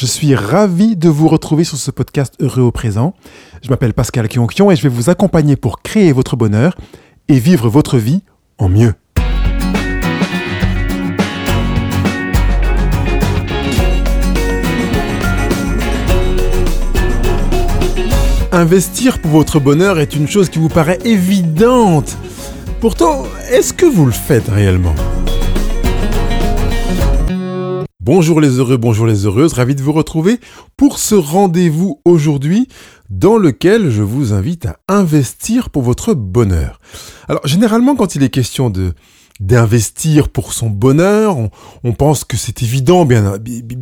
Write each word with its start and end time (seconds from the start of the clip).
Je 0.00 0.06
suis 0.06 0.34
ravi 0.34 0.96
de 0.96 1.10
vous 1.10 1.28
retrouver 1.28 1.62
sur 1.62 1.76
ce 1.76 1.90
podcast 1.90 2.32
Heureux 2.40 2.62
au 2.62 2.70
présent. 2.70 3.12
Je 3.62 3.68
m'appelle 3.68 3.92
Pascal 3.92 4.28
Kionkion 4.28 4.70
et 4.70 4.76
je 4.76 4.82
vais 4.82 4.88
vous 4.88 5.10
accompagner 5.10 5.56
pour 5.56 5.82
créer 5.82 6.10
votre 6.12 6.36
bonheur 6.36 6.74
et 7.28 7.38
vivre 7.38 7.68
votre 7.68 7.98
vie 7.98 8.22
en 8.56 8.70
mieux. 8.70 8.94
Investir 18.52 19.20
pour 19.20 19.32
votre 19.32 19.60
bonheur 19.60 19.98
est 19.98 20.16
une 20.16 20.26
chose 20.26 20.48
qui 20.48 20.58
vous 20.58 20.70
paraît 20.70 20.98
évidente. 21.04 22.16
Pourtant, 22.80 23.24
est-ce 23.50 23.74
que 23.74 23.84
vous 23.84 24.06
le 24.06 24.12
faites 24.12 24.48
réellement? 24.48 24.94
Bonjour 28.02 28.40
les 28.40 28.56
heureux, 28.56 28.78
bonjour 28.78 29.06
les 29.06 29.26
heureuses, 29.26 29.52
ravi 29.52 29.74
de 29.74 29.82
vous 29.82 29.92
retrouver 29.92 30.40
pour 30.78 30.98
ce 30.98 31.14
rendez-vous 31.14 32.00
aujourd'hui 32.06 32.66
dans 33.10 33.36
lequel 33.36 33.90
je 33.90 34.00
vous 34.00 34.32
invite 34.32 34.64
à 34.64 34.78
investir 34.88 35.68
pour 35.68 35.82
votre 35.82 36.14
bonheur. 36.14 36.80
Alors 37.28 37.46
généralement 37.46 37.96
quand 37.96 38.14
il 38.14 38.22
est 38.22 38.30
question 38.30 38.72
d'investir 39.38 40.30
pour 40.30 40.54
son 40.54 40.70
bonheur, 40.70 41.36
on, 41.84 41.92
pense 41.92 42.24
que 42.24 42.38
c'est 42.38 42.62
évident, 42.62 43.04
bien 43.04 43.34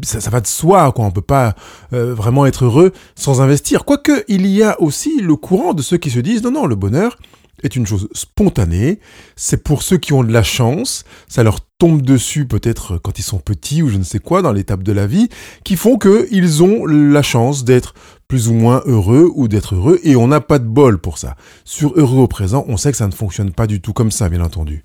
ça, 0.03 0.31
va 0.31 0.41
de 0.41 0.49
soi, 0.49 0.91
quoi. 0.91 1.05
On 1.05 1.13
peut 1.13 1.21
pas 1.21 1.55
euh, 1.93 2.13
vraiment 2.13 2.45
être 2.45 2.65
heureux 2.65 2.93
sans 3.15 3.41
investir. 3.41 3.85
Quoique 3.85 4.25
il 4.27 4.49
y 4.49 4.65
a 4.65 4.81
aussi 4.81 5.21
le 5.21 5.37
courant 5.37 5.75
de 5.75 5.83
ceux 5.83 5.97
qui 5.97 6.11
se 6.11 6.19
disent 6.19 6.43
non 6.43 6.51
non 6.51 6.67
le 6.67 6.75
bonheur 6.75 7.17
est 7.63 7.77
une 7.77 7.87
chose 7.87 8.09
spontanée. 8.13 9.01
C'est 9.37 9.63
pour 9.63 9.83
ceux 9.83 9.99
qui 9.99 10.13
ont 10.13 10.25
de 10.25 10.33
la 10.33 10.43
chance, 10.43 11.05
ça 11.29 11.43
leur 11.43 11.61
tombe 11.79 12.03
dessus 12.03 12.47
peut-être 12.47 12.99
quand 12.99 13.19
ils 13.19 13.23
sont 13.23 13.39
petits 13.39 13.83
ou 13.83 13.89
je 13.89 13.99
ne 13.99 14.03
sais 14.03 14.19
quoi 14.19 14.43
dans 14.43 14.53
l'étape 14.53 14.83
de 14.83 14.93
la 14.93 15.07
vie, 15.07 15.29
qui 15.65 15.77
font 15.77 15.99
qu'ils 15.99 16.63
ont 16.63 16.87
la 16.87 17.23
chance 17.23 17.65
d'être 17.65 17.95
plus 18.27 18.49
ou 18.49 18.53
moins 18.53 18.83
heureux 18.85 19.31
ou 19.35 19.49
d'être 19.49 19.75
heureux 19.75 20.01
et 20.03 20.17
on 20.17 20.29
n'a 20.29 20.41
pas 20.41 20.59
de 20.59 20.67
bol 20.67 20.99
pour 20.99 21.19
ça. 21.19 21.37
Sur 21.65 21.93
heureux 21.97 22.23
au 22.23 22.29
présent, 22.29 22.65
on 22.69 22.77
sait 22.77 22.91
que 22.91 22.99
ça 22.99 23.07
ne 23.07 23.13
fonctionne 23.13 23.53
pas 23.53 23.67
du 23.67 23.81
tout 23.81 23.93
comme 23.93 24.11
ça, 24.11 24.29
bien 24.29 24.43
entendu. 24.43 24.83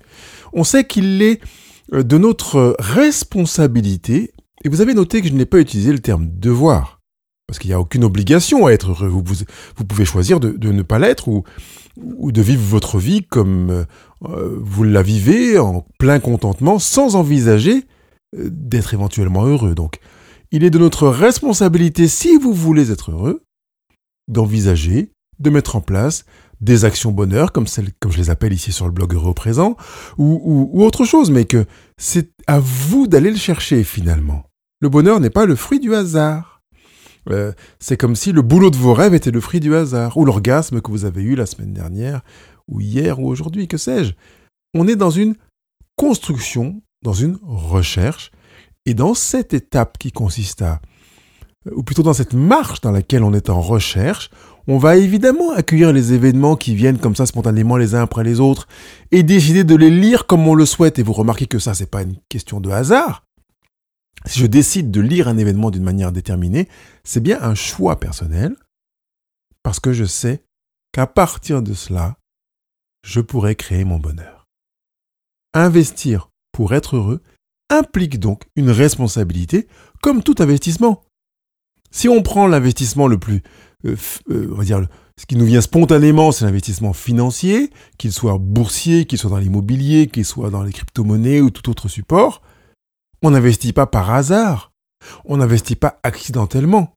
On 0.52 0.64
sait 0.64 0.84
qu'il 0.84 1.20
est 1.20 1.40
euh, 1.92 2.02
de 2.02 2.16
notre 2.16 2.76
responsabilité, 2.78 4.32
et 4.64 4.68
vous 4.68 4.80
avez 4.80 4.94
noté 4.94 5.20
que 5.20 5.28
je 5.28 5.34
n'ai 5.34 5.44
pas 5.44 5.58
utilisé 5.58 5.92
le 5.92 5.98
terme 5.98 6.28
devoir, 6.30 7.00
parce 7.54 7.60
qu'il 7.60 7.70
n'y 7.70 7.74
a 7.74 7.80
aucune 7.80 8.02
obligation 8.02 8.66
à 8.66 8.72
être 8.72 8.90
heureux. 8.90 9.06
Vous, 9.06 9.84
pouvez 9.84 10.04
choisir 10.04 10.40
de, 10.40 10.72
ne 10.72 10.82
pas 10.82 10.98
l'être 10.98 11.28
ou 11.28 11.44
de 12.32 12.42
vivre 12.42 12.64
votre 12.64 12.98
vie 12.98 13.22
comme 13.22 13.86
euh, 14.24 14.58
vous 14.60 14.82
la 14.82 15.02
vivez 15.02 15.56
en 15.60 15.86
plein 15.96 16.18
contentement 16.18 16.80
sans 16.80 17.14
envisager 17.14 17.84
euh, 18.36 18.48
d'être 18.50 18.92
éventuellement 18.92 19.44
heureux. 19.44 19.76
Donc, 19.76 20.00
il 20.50 20.64
est 20.64 20.70
de 20.70 20.80
notre 20.80 21.06
responsabilité, 21.06 22.08
si 22.08 22.36
vous 22.38 22.52
voulez 22.52 22.90
être 22.90 23.12
heureux, 23.12 23.44
d'envisager, 24.26 25.12
de 25.38 25.50
mettre 25.50 25.76
en 25.76 25.80
place 25.80 26.24
des 26.60 26.84
actions 26.84 27.12
bonheur, 27.12 27.52
comme 27.52 27.68
celles, 27.68 27.92
comme 28.00 28.10
je 28.10 28.18
les 28.18 28.30
appelle 28.30 28.52
ici 28.52 28.72
sur 28.72 28.86
le 28.86 28.92
blog 28.92 29.14
Heureux 29.14 29.32
présent, 29.32 29.76
ou, 30.18 30.68
ou 30.72 30.82
autre 30.82 31.04
chose, 31.04 31.30
mais 31.30 31.44
que 31.44 31.66
c'est 31.98 32.30
à 32.48 32.58
vous 32.58 33.06
d'aller 33.06 33.30
le 33.30 33.36
chercher 33.36 33.84
finalement. 33.84 34.42
Le 34.80 34.88
bonheur 34.88 35.20
n'est 35.20 35.30
pas 35.30 35.46
le 35.46 35.54
fruit 35.54 35.78
du 35.78 35.94
hasard. 35.94 36.53
Euh, 37.30 37.52
c'est 37.78 37.96
comme 37.96 38.16
si 38.16 38.32
le 38.32 38.42
boulot 38.42 38.70
de 38.70 38.76
vos 38.76 38.94
rêves 38.94 39.14
était 39.14 39.30
le 39.30 39.40
fruit 39.40 39.60
du 39.60 39.74
hasard, 39.74 40.16
ou 40.16 40.24
l'orgasme 40.24 40.80
que 40.80 40.90
vous 40.90 41.04
avez 41.04 41.22
eu 41.22 41.34
la 41.34 41.46
semaine 41.46 41.72
dernière, 41.72 42.22
ou 42.68 42.80
hier, 42.80 43.20
ou 43.20 43.28
aujourd'hui, 43.28 43.68
que 43.68 43.76
sais-je. 43.76 44.12
On 44.74 44.88
est 44.88 44.96
dans 44.96 45.10
une 45.10 45.34
construction, 45.96 46.82
dans 47.02 47.12
une 47.12 47.38
recherche, 47.42 48.30
et 48.86 48.94
dans 48.94 49.14
cette 49.14 49.54
étape 49.54 49.98
qui 49.98 50.12
consiste 50.12 50.62
à, 50.62 50.80
ou 51.70 51.82
plutôt 51.82 52.02
dans 52.02 52.12
cette 52.12 52.34
marche 52.34 52.80
dans 52.80 52.90
laquelle 52.90 53.22
on 53.22 53.32
est 53.32 53.48
en 53.48 53.60
recherche, 53.60 54.30
on 54.66 54.78
va 54.78 54.96
évidemment 54.96 55.52
accueillir 55.52 55.92
les 55.92 56.12
événements 56.12 56.56
qui 56.56 56.74
viennent 56.74 56.98
comme 56.98 57.16
ça 57.16 57.26
spontanément 57.26 57.76
les 57.76 57.94
uns 57.94 58.02
après 58.02 58.24
les 58.24 58.40
autres 58.40 58.66
et 59.10 59.22
décider 59.22 59.64
de 59.64 59.74
les 59.74 59.90
lire 59.90 60.26
comme 60.26 60.46
on 60.46 60.54
le 60.54 60.66
souhaite. 60.66 60.98
Et 60.98 61.02
vous 61.02 61.12
remarquez 61.12 61.46
que 61.46 61.58
ça, 61.58 61.74
c'est 61.74 61.90
pas 61.90 62.02
une 62.02 62.16
question 62.28 62.60
de 62.60 62.70
hasard. 62.70 63.24
Si 64.26 64.40
je 64.40 64.46
décide 64.46 64.90
de 64.90 65.00
lire 65.00 65.28
un 65.28 65.38
événement 65.38 65.70
d'une 65.70 65.82
manière 65.82 66.12
déterminée, 66.12 66.68
c'est 67.04 67.20
bien 67.20 67.42
un 67.42 67.54
choix 67.54 68.00
personnel, 68.00 68.56
parce 69.62 69.80
que 69.80 69.92
je 69.92 70.04
sais 70.04 70.44
qu'à 70.92 71.06
partir 71.06 71.62
de 71.62 71.74
cela, 71.74 72.16
je 73.04 73.20
pourrai 73.20 73.54
créer 73.54 73.84
mon 73.84 73.98
bonheur. 73.98 74.46
Investir 75.52 76.30
pour 76.52 76.74
être 76.74 76.96
heureux 76.96 77.22
implique 77.70 78.18
donc 78.18 78.44
une 78.56 78.70
responsabilité, 78.70 79.66
comme 80.02 80.22
tout 80.22 80.36
investissement. 80.38 81.04
Si 81.90 82.08
on 82.08 82.22
prend 82.22 82.46
l'investissement 82.46 83.06
le 83.06 83.18
plus, 83.18 83.42
euh, 83.84 83.96
euh, 84.30 84.48
on 84.52 84.56
va 84.56 84.64
dire, 84.64 84.86
ce 85.18 85.26
qui 85.26 85.36
nous 85.36 85.44
vient 85.44 85.60
spontanément, 85.60 86.32
c'est 86.32 86.44
l'investissement 86.44 86.92
financier, 86.92 87.70
qu'il 87.98 88.12
soit 88.12 88.38
boursier, 88.38 89.04
qu'il 89.04 89.18
soit 89.18 89.30
dans 89.30 89.38
l'immobilier, 89.38 90.08
qu'il 90.08 90.24
soit 90.24 90.50
dans 90.50 90.62
les 90.62 90.72
crypto-monnaies 90.72 91.40
ou 91.40 91.50
tout 91.50 91.70
autre 91.70 91.88
support, 91.88 92.42
on 93.24 93.30
n'investit 93.30 93.72
pas 93.72 93.86
par 93.86 94.10
hasard. 94.10 94.72
On 95.24 95.38
n'investit 95.38 95.76
pas 95.76 95.98
accidentellement. 96.02 96.94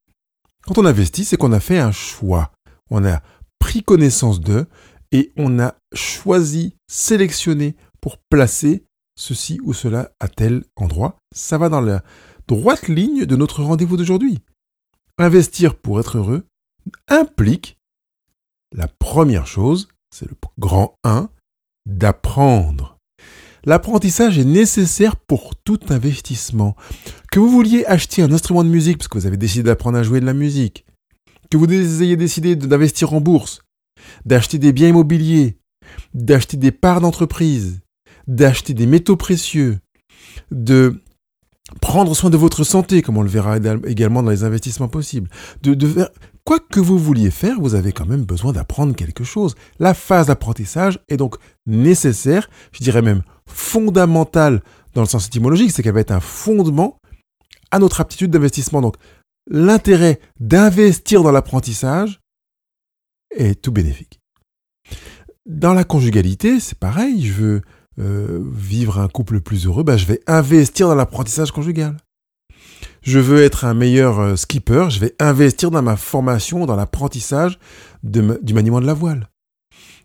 Quand 0.64 0.78
on 0.78 0.86
investit, 0.86 1.24
c'est 1.24 1.38
qu'on 1.38 1.54
a 1.54 1.62
fait 1.62 1.80
un 1.80 1.94
choix. 1.94 2.52
On 2.90 3.06
a 3.06 3.22
pris 3.60 3.82
connaissance 3.82 4.42
d'eux 4.42 4.68
et 5.14 5.32
on 5.38 5.58
a 5.60 5.76
choisi, 5.94 6.76
sélectionné 6.88 7.78
pour 8.02 8.18
placer 8.30 8.84
ceci 9.18 9.60
ou 9.64 9.74
cela 9.74 10.12
à 10.20 10.28
tel 10.28 10.66
endroit. 10.76 11.16
Ça 11.34 11.58
va 11.58 11.70
dans 11.70 11.82
la 11.82 12.04
droite 12.48 12.90
ligne 12.90 13.26
de 13.26 13.36
notre 13.38 13.64
rendez-vous 13.64 13.96
d'aujourd'hui. 13.96 14.40
Investir 15.18 15.76
pour 15.76 16.00
être 16.00 16.18
heureux 16.18 16.46
implique 17.08 17.78
la 18.76 18.90
première 18.90 19.48
chose, 19.48 19.88
c'est 20.14 20.30
le 20.30 20.36
grand 20.60 20.96
1, 21.06 21.30
d'apprendre. 21.86 22.97
L'apprentissage 23.68 24.40
est 24.40 24.46
nécessaire 24.46 25.18
pour 25.18 25.54
tout 25.58 25.80
investissement. 25.90 26.78
Que 27.34 27.42
vous 27.42 27.50
vouliez 27.50 27.84
acheter 27.86 28.22
un 28.22 28.32
instrument 28.32 28.64
de 28.64 28.70
musique 28.70 28.98
parce 28.98 29.10
que 29.10 29.18
vous 29.18 29.26
avez 29.26 29.36
décidé 29.36 29.64
d'apprendre 29.64 29.98
à 29.98 30.04
jouer 30.04 30.22
de 30.22 30.26
la 30.26 30.34
musique, 30.34 30.86
que 31.52 31.58
vous 31.58 31.70
ayez 32.02 32.16
décidé 32.16 32.56
d'investir 32.56 33.12
en 33.12 33.20
bourse, 33.20 33.60
d'acheter 34.26 34.58
des 34.58 34.72
biens 34.72 34.88
immobiliers, 34.88 35.58
d'acheter 36.14 36.56
des 36.56 36.72
parts 36.72 37.02
d'entreprise, 37.02 37.82
d'acheter 38.26 38.74
des 38.74 38.86
métaux 38.86 39.18
précieux, 39.18 39.80
de 40.50 41.04
prendre 41.82 42.16
soin 42.16 42.30
de 42.30 42.38
votre 42.38 42.64
santé, 42.64 43.02
comme 43.02 43.18
on 43.18 43.22
le 43.22 43.28
verra 43.28 43.58
également 43.86 44.24
dans 44.24 44.32
les 44.32 44.46
investissements 44.46 44.88
possibles, 44.88 45.30
de, 45.62 45.74
de 45.74 46.08
quoi 46.46 46.60
que 46.62 46.80
vous 46.80 46.98
vouliez 46.98 47.32
faire, 47.32 47.60
vous 47.60 47.76
avez 47.76 47.92
quand 47.92 48.06
même 48.06 48.24
besoin 48.24 48.54
d'apprendre 48.54 48.96
quelque 48.96 49.26
chose. 49.26 49.56
La 49.78 49.94
phase 49.94 50.28
d'apprentissage 50.28 51.00
est 51.10 51.18
donc 51.18 51.36
nécessaire, 51.66 52.50
je 52.72 52.82
dirais 52.82 53.02
même 53.02 53.24
fondamentale 53.48 54.62
dans 54.94 55.02
le 55.02 55.08
sens 55.08 55.28
étymologique, 55.28 55.72
c'est 55.72 55.84
qu'elle 55.84 55.94
va 55.94 56.00
être 56.02 56.12
un 56.12 56.20
fondement 56.20 57.00
à 57.72 57.80
notre 57.80 58.02
aptitude 58.02 58.32
d'investissement. 58.32 58.82
Donc, 58.82 58.96
l'intérêt 59.50 60.20
d'investir 60.40 61.24
dans 61.24 61.32
l'apprentissage 61.32 62.20
est 63.36 63.62
tout 63.62 63.72
bénéfique. 63.72 64.20
Dans 65.46 65.74
la 65.74 65.84
conjugalité, 65.84 66.60
c'est 66.60 66.78
pareil, 66.78 67.26
je 67.26 67.34
veux 67.34 67.62
euh, 68.00 68.44
vivre 68.54 69.00
un 69.00 69.08
couple 69.08 69.40
plus 69.40 69.66
heureux, 69.66 69.84
bah, 69.84 69.98
je 69.98 70.06
vais 70.06 70.22
investir 70.28 70.88
dans 70.88 70.96
l'apprentissage 70.96 71.52
conjugal. 71.52 71.98
Je 73.02 73.20
veux 73.20 73.42
être 73.42 73.64
un 73.64 73.74
meilleur 73.74 74.20
euh, 74.20 74.36
skipper, 74.36 74.90
je 74.90 75.00
vais 75.00 75.16
investir 75.20 75.72
dans 75.72 75.82
ma 75.82 75.96
formation, 75.96 76.66
dans 76.66 76.76
l'apprentissage 76.76 77.60
du 78.04 78.54
maniement 78.54 78.82
de 78.82 78.86
la 78.86 78.94
voile. 78.94 79.30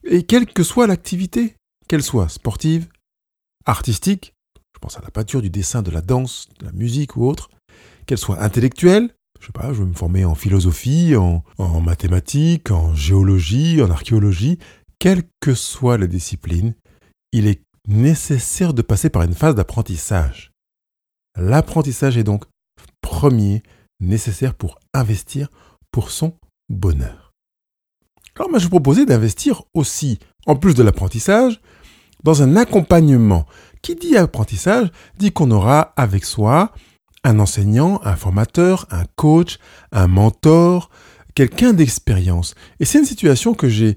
Et 0.04 0.22
quelle 0.22 0.46
que 0.46 0.62
soit 0.62 0.86
l'activité, 0.86 1.54
qu'elle 1.88 2.02
soit 2.02 2.28
sportive, 2.28 2.86
artistique, 3.66 4.34
je 4.74 4.78
pense 4.80 4.98
à 4.98 5.02
la 5.02 5.10
peinture, 5.10 5.42
du 5.42 5.50
dessin, 5.50 5.82
de 5.82 5.90
la 5.90 6.00
danse, 6.00 6.48
de 6.58 6.66
la 6.66 6.72
musique 6.72 7.16
ou 7.16 7.26
autre, 7.26 7.50
qu'elle 8.06 8.18
soit 8.18 8.42
intellectuelle, 8.42 9.10
je 9.40 9.46
sais 9.46 9.52
pas, 9.52 9.72
je 9.72 9.80
veux 9.80 9.86
me 9.86 9.94
former 9.94 10.24
en 10.24 10.34
philosophie, 10.34 11.16
en, 11.16 11.42
mathématiques, 11.80 12.70
en 12.70 12.94
géologie, 12.94 13.82
en 13.82 13.90
archéologie, 13.90 14.58
quelle 14.98 15.24
que 15.40 15.54
soit 15.54 15.98
la 15.98 16.06
discipline, 16.06 16.74
il 17.32 17.48
est 17.48 17.62
nécessaire 17.88 18.72
de 18.72 18.82
passer 18.82 19.10
par 19.10 19.22
une 19.22 19.34
phase 19.34 19.56
d'apprentissage. 19.56 20.52
L'apprentissage 21.36 22.16
est 22.16 22.24
donc 22.24 22.44
premier 23.00 23.62
nécessaire 24.00 24.54
pour 24.54 24.78
investir 24.94 25.48
pour 25.90 26.10
son 26.10 26.36
bonheur. 26.68 27.32
Alors 28.38 28.58
je 28.58 28.64
vous 28.64 28.70
proposais 28.70 29.06
d'investir 29.06 29.64
aussi, 29.74 30.18
en 30.46 30.56
plus 30.56 30.74
de 30.74 30.82
l'apprentissage, 30.82 31.60
dans 32.24 32.42
un 32.42 32.56
accompagnement. 32.56 33.46
Qui 33.82 33.96
dit 33.96 34.16
apprentissage 34.16 34.90
dit 35.18 35.32
qu'on 35.32 35.50
aura 35.50 35.92
avec 35.96 36.24
soi 36.24 36.72
un 37.24 37.38
enseignant, 37.38 38.00
un 38.04 38.16
formateur, 38.16 38.86
un 38.90 39.04
coach, 39.16 39.58
un 39.90 40.06
mentor, 40.06 40.90
quelqu'un 41.34 41.72
d'expérience. 41.72 42.54
Et 42.80 42.84
c'est 42.84 42.98
une 42.98 43.04
situation 43.04 43.54
que 43.54 43.68
j'ai 43.68 43.96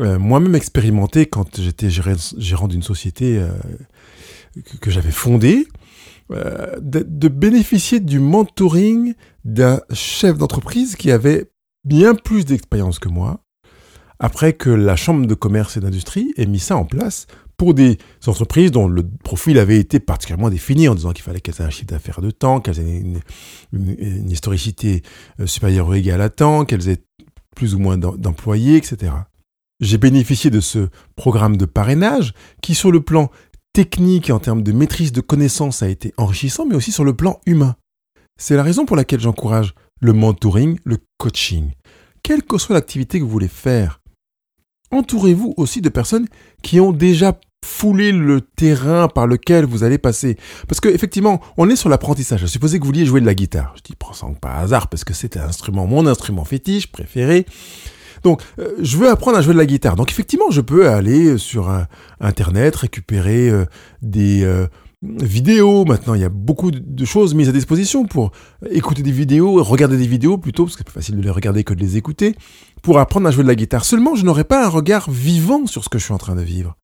euh, 0.00 0.18
moi-même 0.18 0.54
expérimentée 0.54 1.26
quand 1.26 1.60
j'étais 1.60 1.88
gérant 1.90 2.68
d'une 2.68 2.82
société 2.82 3.38
euh, 3.38 3.50
que, 4.80 4.90
j'avais 4.90 5.10
fondée. 5.10 5.66
euh, 6.30 6.78
de, 6.80 7.04
de 7.06 7.28
bénéficier 7.28 8.00
du 8.00 8.18
mentoring 8.20 9.14
d'un 9.44 9.80
chef 9.92 10.38
d'entreprise 10.38 10.96
qui 10.96 11.10
avait 11.10 11.50
bien 11.84 12.14
plus 12.14 12.44
d'expérience 12.44 12.98
que 12.98 13.08
moi, 13.08 13.42
après 14.18 14.52
que 14.52 14.70
la 14.70 14.96
Chambre 14.96 15.26
de 15.26 15.34
commerce 15.34 15.76
et 15.76 15.80
d'industrie 15.80 16.32
ait 16.36 16.46
mis 16.46 16.60
ça 16.60 16.76
en 16.76 16.84
place 16.84 17.26
pour 17.62 17.74
des 17.74 17.96
entreprises 18.26 18.72
dont 18.72 18.88
le 18.88 19.04
profil 19.22 19.56
avait 19.56 19.78
été 19.78 20.00
particulièrement 20.00 20.50
défini 20.50 20.88
en 20.88 20.96
disant 20.96 21.12
qu'il 21.12 21.22
fallait 21.22 21.40
qu'elles 21.40 21.54
aient 21.60 21.64
un 21.64 21.70
chiffre 21.70 21.86
d'affaires 21.86 22.20
de 22.20 22.32
temps, 22.32 22.58
qu'elles 22.60 22.80
aient 22.80 23.04
une, 23.72 24.28
historicité 24.28 25.04
euh, 25.38 25.46
supérieure 25.46 25.86
ou 25.86 25.94
égale 25.94 26.22
à 26.22 26.28
temps, 26.28 26.64
qu'elles 26.64 26.88
aient 26.88 27.04
plus 27.54 27.76
ou 27.76 27.78
moins 27.78 27.96
d'employés, 27.96 28.78
etc. 28.78 29.12
J'ai 29.78 29.96
bénéficié 29.96 30.50
de 30.50 30.58
ce 30.58 30.88
programme 31.14 31.56
de 31.56 31.64
parrainage 31.64 32.34
qui, 32.62 32.74
sur 32.74 32.90
le 32.90 33.00
plan 33.00 33.30
technique 33.72 34.30
et 34.30 34.32
en 34.32 34.40
termes 34.40 34.64
de 34.64 34.72
maîtrise 34.72 35.12
de 35.12 35.20
connaissances, 35.20 35.84
a 35.84 35.88
été 35.88 36.12
enrichissant, 36.16 36.66
mais 36.66 36.74
aussi 36.74 36.90
sur 36.90 37.04
le 37.04 37.14
plan 37.14 37.38
humain. 37.46 37.76
C'est 38.40 38.56
la 38.56 38.64
raison 38.64 38.86
pour 38.86 38.96
laquelle 38.96 39.20
j'encourage 39.20 39.72
le 40.00 40.12
mentoring, 40.12 40.80
le 40.82 40.98
coaching. 41.16 41.70
Quelle 42.24 42.42
que 42.42 42.58
soit 42.58 42.74
l'activité 42.74 43.20
que 43.20 43.24
vous 43.24 43.30
voulez 43.30 43.46
faire, 43.46 44.00
entourez-vous 44.90 45.54
aussi 45.56 45.80
de 45.80 45.88
personnes 45.90 46.26
qui 46.64 46.80
ont 46.80 46.90
déjà 46.90 47.38
foulé 47.64 48.12
le 48.12 48.40
terrain 48.40 49.08
par 49.08 49.26
lequel 49.26 49.64
vous 49.64 49.84
allez 49.84 49.98
passer. 49.98 50.36
Parce 50.68 50.80
qu'effectivement, 50.80 51.40
on 51.56 51.68
est 51.68 51.76
sur 51.76 51.88
l'apprentissage. 51.88 52.46
Supposez 52.46 52.78
que 52.78 52.84
vous 52.84 52.88
vouliez 52.88 53.06
jouer 53.06 53.20
de 53.20 53.26
la 53.26 53.34
guitare. 53.34 53.74
Je 53.76 53.82
dis 53.82 53.94
prends 53.96 54.12
ça 54.12 54.26
pas 54.40 54.54
hasard 54.54 54.88
parce 54.88 55.04
que 55.04 55.14
c'est 55.14 55.36
un 55.36 55.44
instrument, 55.44 55.86
mon 55.86 56.06
instrument 56.06 56.44
fétiche 56.44 56.90
préféré. 56.90 57.46
Donc, 58.22 58.42
euh, 58.58 58.74
je 58.80 58.96
veux 58.96 59.08
apprendre 59.08 59.38
à 59.38 59.42
jouer 59.42 59.54
de 59.54 59.58
la 59.58 59.66
guitare. 59.66 59.96
Donc, 59.96 60.10
effectivement, 60.10 60.50
je 60.50 60.60
peux 60.60 60.88
aller 60.88 61.38
sur 61.38 61.70
Internet, 62.20 62.76
récupérer 62.76 63.48
euh, 63.50 63.64
des 64.00 64.44
euh, 64.44 64.66
vidéos. 65.02 65.84
Maintenant, 65.84 66.14
il 66.14 66.20
y 66.20 66.24
a 66.24 66.28
beaucoup 66.28 66.70
de 66.70 67.04
choses 67.04 67.34
mises 67.34 67.48
à 67.48 67.52
disposition 67.52 68.04
pour 68.06 68.30
écouter 68.70 69.02
des 69.02 69.10
vidéos, 69.10 69.62
regarder 69.62 69.96
des 69.96 70.06
vidéos 70.06 70.38
plutôt, 70.38 70.64
parce 70.64 70.76
que 70.76 70.78
c'est 70.78 70.84
plus 70.84 70.94
facile 70.94 71.16
de 71.16 71.22
les 71.22 71.30
regarder 71.30 71.64
que 71.64 71.74
de 71.74 71.80
les 71.80 71.96
écouter, 71.96 72.36
pour 72.82 72.98
apprendre 72.98 73.26
à 73.26 73.30
jouer 73.30 73.42
de 73.42 73.48
la 73.48 73.56
guitare. 73.56 73.84
Seulement, 73.84 74.14
je 74.14 74.24
n'aurai 74.24 74.44
pas 74.44 74.64
un 74.64 74.68
regard 74.68 75.10
vivant 75.10 75.66
sur 75.66 75.82
ce 75.82 75.88
que 75.88 75.98
je 75.98 76.04
suis 76.04 76.14
en 76.14 76.18
train 76.18 76.36
de 76.36 76.42
vivre. 76.42 76.76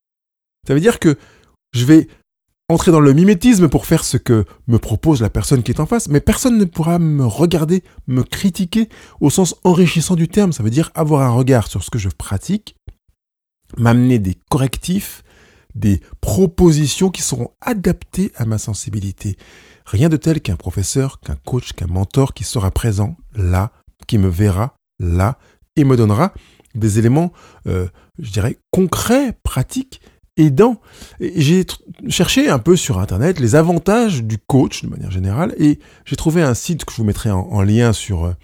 Ça 0.68 0.74
veut 0.74 0.80
dire 0.80 0.98
que 0.98 1.16
je 1.72 1.86
vais 1.86 2.08
entrer 2.68 2.90
dans 2.90 3.00
le 3.00 3.14
mimétisme 3.14 3.70
pour 3.70 3.86
faire 3.86 4.04
ce 4.04 4.18
que 4.18 4.44
me 4.66 4.78
propose 4.78 5.22
la 5.22 5.30
personne 5.30 5.62
qui 5.62 5.70
est 5.70 5.80
en 5.80 5.86
face, 5.86 6.08
mais 6.08 6.20
personne 6.20 6.58
ne 6.58 6.66
pourra 6.66 6.98
me 6.98 7.24
regarder, 7.24 7.82
me 8.06 8.22
critiquer 8.22 8.90
au 9.22 9.30
sens 9.30 9.54
enrichissant 9.64 10.14
du 10.14 10.28
terme. 10.28 10.52
Ça 10.52 10.62
veut 10.62 10.68
dire 10.68 10.90
avoir 10.94 11.22
un 11.22 11.30
regard 11.30 11.68
sur 11.68 11.82
ce 11.82 11.88
que 11.88 11.98
je 11.98 12.10
pratique, 12.10 12.76
m'amener 13.78 14.18
des 14.18 14.36
correctifs, 14.50 15.24
des 15.74 16.02
propositions 16.20 17.08
qui 17.08 17.22
seront 17.22 17.52
adaptées 17.62 18.30
à 18.36 18.44
ma 18.44 18.58
sensibilité. 18.58 19.38
Rien 19.86 20.10
de 20.10 20.18
tel 20.18 20.42
qu'un 20.42 20.56
professeur, 20.56 21.20
qu'un 21.20 21.36
coach, 21.46 21.72
qu'un 21.72 21.86
mentor 21.86 22.34
qui 22.34 22.44
sera 22.44 22.70
présent 22.70 23.16
là, 23.34 23.72
qui 24.06 24.18
me 24.18 24.28
verra 24.28 24.74
là 24.98 25.38
et 25.76 25.84
me 25.84 25.96
donnera 25.96 26.34
des 26.74 26.98
éléments, 26.98 27.32
euh, 27.66 27.88
je 28.18 28.30
dirais, 28.32 28.58
concrets, 28.70 29.32
pratiques, 29.42 30.02
aidants. 30.38 30.80
J'ai 31.20 31.66
cherché 32.08 32.48
un 32.48 32.58
peu 32.58 32.76
sur 32.76 32.98
Internet 32.98 33.38
les 33.40 33.54
avantages 33.54 34.22
du 34.22 34.38
coach 34.38 34.82
de 34.82 34.88
manière 34.88 35.10
générale 35.10 35.54
et 35.58 35.78
j'ai 36.04 36.16
trouvé 36.16 36.42
un 36.42 36.54
site 36.54 36.84
que 36.84 36.92
je 36.92 36.98
vous 36.98 37.04
mettrai 37.04 37.30
en, 37.30 37.62
lien 37.62 37.92
sur 37.92 38.34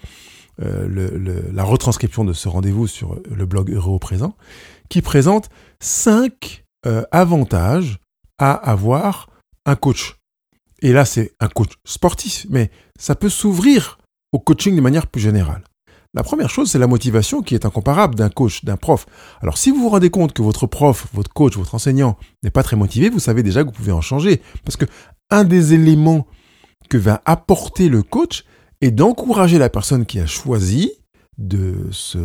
euh, 0.61 1.51
la 1.53 1.63
retranscription 1.63 2.23
de 2.23 2.33
ce 2.33 2.47
rendez-vous 2.47 2.87
sur 2.87 3.19
le 3.29 3.45
blog 3.45 3.71
Euro 3.71 3.97
Présent 3.97 4.35
qui 4.89 5.01
présente 5.01 5.49
cinq 5.79 6.63
euh, 6.85 7.03
avantage 7.11 7.99
à 8.37 8.51
avoir 8.51 9.29
un 9.65 9.75
coach. 9.75 10.17
Et 10.81 10.91
là, 10.91 11.05
c'est 11.05 11.33
un 11.39 11.47
coach 11.47 11.71
sportif, 11.85 12.45
mais 12.49 12.69
ça 12.99 13.15
peut 13.15 13.29
s'ouvrir 13.29 13.97
au 14.31 14.39
coaching 14.39 14.75
de 14.75 14.81
manière 14.81 15.07
plus 15.07 15.21
générale. 15.21 15.63
La 16.15 16.23
première 16.23 16.49
chose, 16.49 16.71
c'est 16.71 16.79
la 16.79 16.87
motivation 16.87 17.41
qui 17.41 17.55
est 17.55 17.65
incomparable 17.65 18.15
d'un 18.15 18.29
coach, 18.29 18.63
d'un 18.63 18.77
prof. 18.77 19.05
Alors 19.41 19.57
si 19.57 19.69
vous 19.69 19.81
vous 19.81 19.89
rendez 19.89 20.09
compte 20.09 20.31
que 20.31 20.41
votre 20.41 20.65
prof, 20.65 21.07
votre 21.13 21.31
coach, 21.31 21.57
votre 21.57 21.75
enseignant 21.75 22.17
n'est 22.41 22.51
pas 22.51 22.63
très 22.63 22.77
motivé, 22.77 23.09
vous 23.09 23.19
savez 23.19 23.43
déjà 23.43 23.63
que 23.63 23.67
vous 23.67 23.73
pouvez 23.75 23.91
en 23.91 23.99
changer. 23.99 24.41
Parce 24.63 24.77
que 24.77 24.85
un 25.29 25.43
des 25.43 25.73
éléments 25.73 26.25
que 26.89 26.97
va 26.97 27.21
apporter 27.25 27.89
le 27.89 28.01
coach 28.01 28.45
est 28.79 28.91
d'encourager 28.91 29.57
la 29.57 29.69
personne 29.69 30.05
qui 30.05 30.19
a 30.19 30.25
choisi 30.25 30.93
de 31.37 31.89
se 31.91 32.19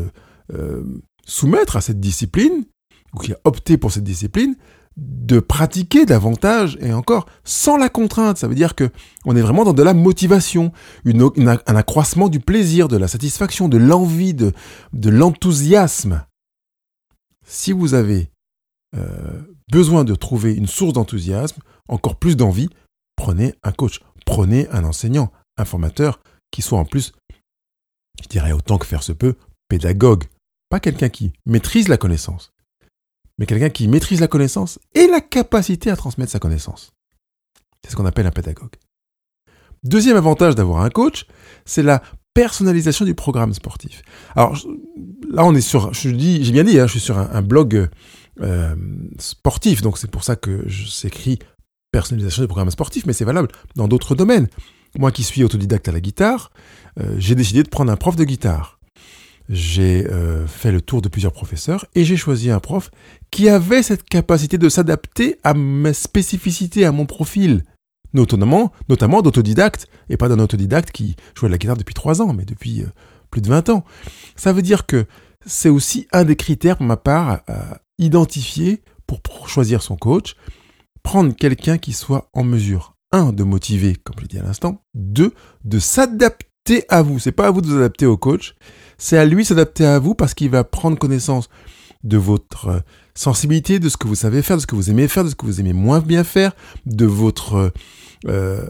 euh, 0.52 0.84
soumettre 1.26 1.76
à 1.76 1.80
cette 1.80 1.98
discipline 1.98 2.66
ou 3.12 3.18
qui 3.18 3.32
a 3.32 3.38
opté 3.42 3.76
pour 3.76 3.90
cette 3.90 4.04
discipline, 4.04 4.54
de 4.96 5.40
pratiquer 5.40 6.04
davantage 6.04 6.76
et 6.80 6.92
encore 6.92 7.26
sans 7.44 7.76
la 7.76 7.88
contrainte. 7.88 8.38
Ça 8.38 8.48
veut 8.48 8.54
dire 8.54 8.74
que 8.74 8.90
on 9.24 9.36
est 9.36 9.40
vraiment 9.40 9.64
dans 9.64 9.72
de 9.72 9.82
la 9.82 9.94
motivation, 9.94 10.72
un 11.06 11.76
accroissement 11.76 12.28
du 12.28 12.40
plaisir, 12.40 12.88
de 12.88 12.96
la 12.96 13.08
satisfaction, 13.08 13.68
de 13.68 13.78
l'envie, 13.78 14.34
de, 14.34 14.52
l'enthousiasme. 14.92 16.24
Si 17.46 17.72
vous 17.72 17.94
avez 17.94 18.30
euh, 18.96 19.42
besoin 19.70 20.04
de 20.04 20.14
trouver 20.14 20.54
une 20.54 20.66
source 20.66 20.92
d'enthousiasme, 20.92 21.60
encore 21.88 22.16
plus 22.16 22.36
d'envie, 22.36 22.68
prenez 23.16 23.54
un 23.62 23.72
coach, 23.72 24.00
prenez 24.26 24.68
un 24.70 24.84
enseignant, 24.84 25.32
un 25.56 25.64
formateur 25.64 26.20
qui 26.50 26.62
soit 26.62 26.78
en 26.78 26.84
plus, 26.84 27.12
je 28.22 28.28
dirais 28.28 28.52
autant 28.52 28.78
que 28.78 28.86
faire 28.86 29.02
se 29.02 29.12
peut, 29.12 29.36
pédagogue. 29.68 30.24
Pas 30.68 30.80
quelqu'un 30.80 31.08
qui 31.08 31.32
maîtrise 31.46 31.88
la 31.88 31.96
connaissance, 31.96 32.52
mais 33.40 33.46
quelqu'un 33.46 33.70
qui 33.70 33.88
maîtrise 33.88 34.20
la 34.20 34.28
connaissance 34.28 34.78
et 34.94 35.06
la 35.06 35.22
capacité 35.22 35.90
à 35.90 35.96
transmettre 35.96 36.30
sa 36.30 36.38
connaissance. 36.38 36.92
C'est 37.82 37.90
ce 37.90 37.96
qu'on 37.96 38.04
appelle 38.04 38.26
un 38.26 38.30
pédagogue. 38.30 38.74
Deuxième 39.82 40.18
avantage 40.18 40.54
d'avoir 40.54 40.82
un 40.82 40.90
coach, 40.90 41.24
c'est 41.64 41.82
la 41.82 42.02
personnalisation 42.34 43.06
du 43.06 43.14
programme 43.14 43.54
sportif. 43.54 44.02
Alors 44.36 44.56
là, 45.30 45.44
on 45.46 45.54
est 45.54 45.62
sur, 45.62 45.92
je 45.94 46.10
dis, 46.10 46.44
j'ai 46.44 46.52
bien 46.52 46.64
dit, 46.64 46.78
hein, 46.78 46.86
je 46.86 46.92
suis 46.92 47.00
sur 47.00 47.16
un, 47.16 47.42
blog 47.42 47.88
euh, 48.42 48.76
sportif, 49.18 49.80
donc 49.80 49.96
c'est 49.96 50.10
pour 50.10 50.22
ça 50.22 50.36
que 50.36 50.62
je 50.66 50.86
s'écrit 50.86 51.38
personnalisation 51.92 52.42
du 52.42 52.46
programme 52.46 52.70
sportif, 52.70 53.06
mais 53.06 53.14
c'est 53.14 53.24
valable 53.24 53.48
dans 53.74 53.88
d'autres 53.88 54.14
domaines. 54.14 54.48
Moi 54.98 55.12
qui 55.12 55.22
suis 55.22 55.42
autodidacte 55.44 55.88
à 55.88 55.92
la 55.92 56.00
guitare, 56.00 56.52
euh, 57.00 57.14
j'ai 57.16 57.34
décidé 57.34 57.62
de 57.62 57.68
prendre 57.70 57.90
un 57.90 57.96
prof 57.96 58.16
de 58.16 58.24
guitare 58.24 58.80
j'ai 59.50 60.06
euh, 60.06 60.46
fait 60.46 60.70
le 60.70 60.80
tour 60.80 61.02
de 61.02 61.08
plusieurs 61.08 61.32
professeurs 61.32 61.84
et 61.96 62.04
j'ai 62.04 62.16
choisi 62.16 62.50
un 62.50 62.60
prof 62.60 62.90
qui 63.30 63.48
avait 63.48 63.82
cette 63.82 64.04
capacité 64.04 64.58
de 64.58 64.68
s'adapter 64.68 65.38
à 65.44 65.54
mes 65.54 65.92
spécificités, 65.92 66.84
à 66.84 66.92
mon 66.92 67.06
profil, 67.06 67.64
notamment, 68.12 68.72
notamment 68.88 69.22
d'autodidacte, 69.22 69.86
et 70.08 70.16
pas 70.16 70.28
d'un 70.28 70.38
autodidacte 70.38 70.90
qui 70.90 71.16
jouait 71.34 71.48
de 71.48 71.52
la 71.52 71.58
guitare 71.58 71.76
depuis 71.76 71.94
trois 71.94 72.22
ans, 72.22 72.32
mais 72.32 72.44
depuis 72.44 72.82
euh, 72.82 72.86
plus 73.30 73.40
de 73.40 73.48
20 73.48 73.68
ans. 73.68 73.84
Ça 74.36 74.52
veut 74.52 74.62
dire 74.62 74.86
que 74.86 75.06
c'est 75.46 75.68
aussi 75.68 76.06
un 76.12 76.24
des 76.24 76.36
critères 76.36 76.76
pour 76.76 76.86
ma 76.86 76.96
part 76.96 77.40
à, 77.46 77.80
identifier 77.98 78.82
pour 79.06 79.48
choisir 79.48 79.82
son 79.82 79.96
coach, 79.96 80.36
prendre 81.02 81.34
quelqu'un 81.34 81.78
qui 81.78 81.92
soit 81.92 82.30
en 82.32 82.44
mesure, 82.44 82.94
un, 83.12 83.32
de 83.32 83.42
motiver, 83.42 83.96
comme 83.96 84.16
je 84.18 84.22
l'ai 84.22 84.28
dit 84.28 84.38
à 84.38 84.42
l'instant, 84.42 84.82
deux, 84.94 85.34
de 85.64 85.78
s'adapter 85.78 86.84
à 86.88 87.02
vous. 87.02 87.18
C'est 87.18 87.32
pas 87.32 87.48
à 87.48 87.50
vous 87.50 87.60
de 87.60 87.66
vous 87.66 87.76
adapter 87.76 88.06
au 88.06 88.16
coach, 88.16 88.54
c'est 88.98 89.18
à 89.18 89.24
lui 89.24 89.44
s'adapter 89.44 89.84
à 89.84 89.98
vous 89.98 90.14
parce 90.14 90.34
qu'il 90.34 90.50
va 90.50 90.64
prendre 90.64 90.98
connaissance 90.98 91.48
de 92.04 92.16
votre 92.16 92.82
sensibilité, 93.14 93.78
de 93.78 93.88
ce 93.88 93.96
que 93.96 94.06
vous 94.06 94.14
savez 94.14 94.42
faire, 94.42 94.56
de 94.56 94.62
ce 94.62 94.66
que 94.66 94.74
vous 94.74 94.90
aimez 94.90 95.08
faire, 95.08 95.24
de 95.24 95.30
ce 95.30 95.34
que 95.34 95.46
vous 95.46 95.60
aimez 95.60 95.72
moins 95.72 96.00
bien 96.00 96.24
faire, 96.24 96.52
de 96.86 97.06
votre 97.06 97.72
euh, 98.26 98.66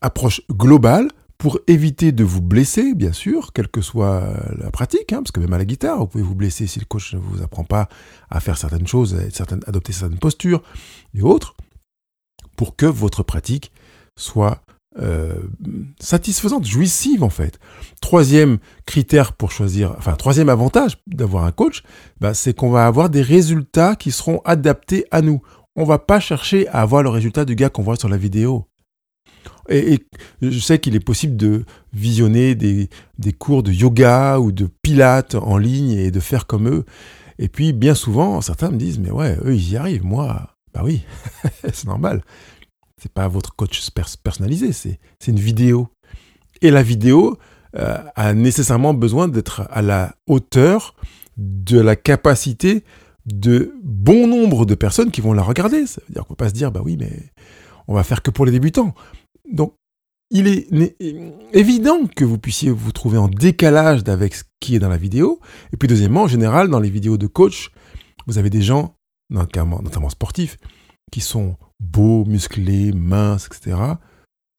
approche 0.00 0.42
globale 0.50 1.08
pour 1.40 1.58
éviter 1.66 2.12
de 2.12 2.22
vous 2.22 2.42
blesser, 2.42 2.94
bien 2.94 3.12
sûr, 3.12 3.52
quelle 3.54 3.68
que 3.68 3.80
soit 3.80 4.28
la 4.58 4.70
pratique, 4.70 5.12
hein, 5.12 5.22
parce 5.22 5.32
que 5.32 5.40
même 5.40 5.54
à 5.54 5.58
la 5.58 5.64
guitare, 5.64 5.98
vous 5.98 6.06
pouvez 6.06 6.22
vous 6.22 6.34
blesser 6.34 6.66
si 6.66 6.78
le 6.78 6.84
coach 6.84 7.14
ne 7.14 7.18
vous 7.18 7.42
apprend 7.42 7.64
pas 7.64 7.88
à 8.28 8.40
faire 8.40 8.58
certaines 8.58 8.86
choses, 8.86 9.14
à 9.14 9.42
adopter 9.66 9.92
certaines 9.92 10.18
postures 10.18 10.62
et 11.14 11.22
autres, 11.22 11.56
pour 12.56 12.76
que 12.76 12.84
votre 12.84 13.22
pratique 13.22 13.72
soit 14.18 14.62
euh, 14.98 15.34
satisfaisante, 16.00 16.66
jouissive 16.66 17.22
en 17.22 17.30
fait. 17.30 17.60
Troisième 18.00 18.58
critère 18.86 19.34
pour 19.34 19.52
choisir, 19.52 19.94
enfin 19.96 20.14
troisième 20.14 20.48
avantage 20.48 20.98
d'avoir 21.06 21.44
un 21.44 21.52
coach, 21.52 21.82
bah, 22.20 22.34
c'est 22.34 22.54
qu'on 22.54 22.70
va 22.70 22.86
avoir 22.86 23.08
des 23.08 23.22
résultats 23.22 23.94
qui 23.94 24.10
seront 24.10 24.40
adaptés 24.44 25.06
à 25.12 25.22
nous. 25.22 25.42
On 25.76 25.84
va 25.84 25.98
pas 25.98 26.18
chercher 26.18 26.66
à 26.68 26.80
avoir 26.80 27.04
le 27.04 27.08
résultat 27.08 27.44
du 27.44 27.54
gars 27.54 27.68
qu'on 27.68 27.82
voit 27.82 27.96
sur 27.96 28.08
la 28.08 28.16
vidéo. 28.16 28.66
Et, 29.68 30.00
je 30.42 30.58
sais 30.58 30.80
qu'il 30.80 30.96
est 30.96 31.04
possible 31.04 31.36
de 31.36 31.64
visionner 31.92 32.56
des, 32.56 32.90
des, 33.18 33.32
cours 33.32 33.62
de 33.62 33.70
yoga 33.70 34.40
ou 34.40 34.50
de 34.50 34.68
pilates 34.82 35.36
en 35.36 35.56
ligne 35.56 35.92
et 35.92 36.10
de 36.10 36.18
faire 36.18 36.48
comme 36.48 36.68
eux. 36.68 36.84
Et 37.38 37.48
puis 37.48 37.72
bien 37.72 37.94
souvent, 37.94 38.40
certains 38.40 38.70
me 38.70 38.76
disent 38.76 38.98
mais 38.98 39.12
ouais, 39.12 39.36
eux 39.44 39.54
ils 39.54 39.70
y 39.70 39.76
arrivent, 39.76 40.04
moi, 40.04 40.56
bah 40.74 40.82
oui, 40.84 41.04
c'est 41.72 41.86
normal. 41.86 42.22
C'est 43.00 43.12
pas 43.12 43.28
votre 43.28 43.56
coach 43.56 43.88
personnalisé, 44.22 44.72
c'est 44.72 44.98
une 45.26 45.38
vidéo. 45.38 45.88
Et 46.60 46.70
la 46.70 46.82
vidéo 46.82 47.38
euh, 47.76 47.98
a 48.14 48.34
nécessairement 48.34 48.92
besoin 48.92 49.28
d'être 49.28 49.66
à 49.70 49.80
la 49.80 50.14
hauteur 50.26 50.94
de 51.36 51.80
la 51.80 51.96
capacité 51.96 52.84
de 53.24 53.72
bon 53.82 54.26
nombre 54.26 54.66
de 54.66 54.74
personnes 54.74 55.10
qui 55.10 55.22
vont 55.22 55.32
la 55.32 55.42
regarder. 55.42 55.86
Ça 55.86 56.02
veut 56.06 56.12
dire 56.12 56.24
qu'on 56.24 56.34
peut 56.34 56.44
pas 56.44 56.50
se 56.50 56.54
dire, 56.54 56.72
bah 56.72 56.80
oui, 56.84 56.96
mais 56.98 57.30
on 57.88 57.94
va 57.94 58.04
faire 58.04 58.22
que 58.22 58.30
pour 58.30 58.44
les 58.44 58.52
débutants. 58.52 58.94
Donc, 59.50 59.74
il 60.30 60.46
est 60.46 60.68
évident 61.52 62.06
que 62.06 62.24
vous 62.24 62.38
puissiez 62.38 62.70
vous 62.70 62.92
trouver 62.92 63.18
en 63.18 63.28
décalage 63.28 64.02
avec 64.06 64.34
ce 64.34 64.44
qui 64.60 64.76
est 64.76 64.78
dans 64.78 64.88
la 64.88 64.96
vidéo. 64.96 65.40
Et 65.72 65.76
puis 65.76 65.88
deuxièmement, 65.88 66.22
en 66.22 66.28
général, 66.28 66.68
dans 66.68 66.78
les 66.78 66.90
vidéos 66.90 67.16
de 67.16 67.26
coach, 67.26 67.70
vous 68.26 68.38
avez 68.38 68.50
des 68.50 68.62
gens, 68.62 68.94
notamment 69.30 70.08
sportifs, 70.08 70.58
qui 71.10 71.20
sont 71.20 71.56
beaux, 71.80 72.24
musclés, 72.24 72.92
minces, 72.92 73.46
etc. 73.46 73.76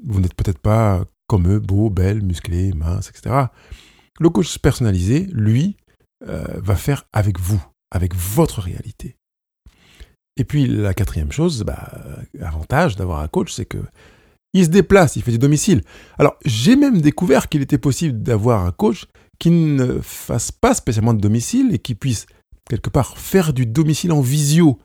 Vous 0.03 0.19
n'êtes 0.19 0.33
peut-être 0.33 0.59
pas 0.59 1.05
comme 1.27 1.47
eux, 1.47 1.59
beaux, 1.59 1.89
belles, 1.89 2.21
musclés, 2.21 2.73
minces, 2.73 3.09
etc. 3.09 3.45
Le 4.19 4.29
coach 4.29 4.57
personnalisé, 4.57 5.27
lui, 5.31 5.77
euh, 6.27 6.43
va 6.57 6.75
faire 6.75 7.05
avec 7.13 7.39
vous, 7.39 7.63
avec 7.91 8.15
votre 8.15 8.59
réalité. 8.61 9.15
Et 10.37 10.43
puis 10.43 10.67
la 10.67 10.93
quatrième 10.93 11.31
chose, 11.31 11.63
bah, 11.63 11.91
avantage 12.41 12.95
d'avoir 12.95 13.19
un 13.19 13.27
coach, 13.27 13.53
c'est 13.53 13.65
que 13.65 13.79
il 14.53 14.65
se 14.65 14.69
déplace, 14.69 15.15
il 15.15 15.21
fait 15.21 15.31
du 15.31 15.39
domicile. 15.39 15.81
Alors, 16.17 16.35
j'ai 16.45 16.75
même 16.75 17.01
découvert 17.01 17.47
qu'il 17.47 17.61
était 17.61 17.77
possible 17.77 18.21
d'avoir 18.21 18.65
un 18.65 18.71
coach 18.71 19.05
qui 19.39 19.49
ne 19.49 19.99
fasse 20.01 20.51
pas 20.51 20.73
spécialement 20.73 21.13
de 21.13 21.21
domicile 21.21 21.73
et 21.73 21.79
qui 21.79 21.95
puisse, 21.95 22.25
quelque 22.69 22.89
part, 22.89 23.17
faire 23.17 23.53
du 23.53 23.65
domicile 23.65 24.11
en 24.11 24.21
visio. 24.21 24.79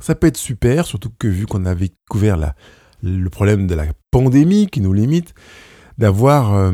Ça 0.00 0.14
peut 0.14 0.26
être 0.26 0.36
super, 0.36 0.86
surtout 0.86 1.10
que 1.18 1.28
vu 1.28 1.46
qu'on 1.46 1.64
avait 1.64 1.88
découvert 1.88 2.36
la, 2.36 2.54
le 3.02 3.28
problème 3.30 3.66
de 3.66 3.74
la 3.74 3.86
pandémie 4.10 4.66
qui 4.66 4.80
nous 4.80 4.92
limite, 4.92 5.34
d'avoir 5.98 6.54
euh, 6.54 6.72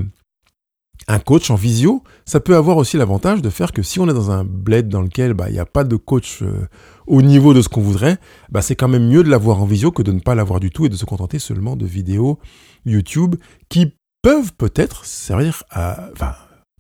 un 1.09 1.19
coach 1.19 1.51
en 1.51 1.55
visio, 1.55 2.03
ça 2.27 2.41
peut 2.41 2.57
avoir 2.57 2.77
aussi 2.77 2.97
l'avantage 2.97 3.43
de 3.43 3.51
faire 3.51 3.73
que 3.73 3.83
si 3.83 3.99
on 3.99 4.09
est 4.09 4.15
dans 4.15 4.31
un 4.31 4.45
bled 4.45 4.89
dans 4.89 5.03
lequel 5.03 5.35
bah, 5.35 5.49
il 5.49 5.55
n'y 5.55 5.59
a 5.59 5.67
pas 5.67 5.85
de 5.85 5.97
coach 5.97 6.43
euh, 6.43 6.67
au 7.07 7.23
niveau 7.23 7.55
de 7.55 7.63
ce 7.63 7.69
qu'on 7.69 7.81
voudrait, 7.81 8.19
bah, 8.51 8.63
c'est 8.63 8.77
quand 8.77 8.89
même 8.89 9.09
mieux 9.09 9.25
de 9.25 9.31
l'avoir 9.31 9.61
en 9.63 9.67
visio 9.67 9.91
que 9.91 10.03
de 10.03 10.13
ne 10.13 10.21
pas 10.21 10.35
l'avoir 10.35 10.61
du 10.61 10.71
tout 10.71 10.87
et 10.87 10.89
de 10.89 10.97
se 10.97 11.05
contenter 11.05 11.39
seulement 11.39 11.77
de 11.77 11.87
vidéos 11.87 12.39
YouTube 12.85 13.37
qui 13.69 13.95
peuvent 14.23 14.53
peut-être 14.55 15.05
servir 15.07 15.65
à 15.71 16.11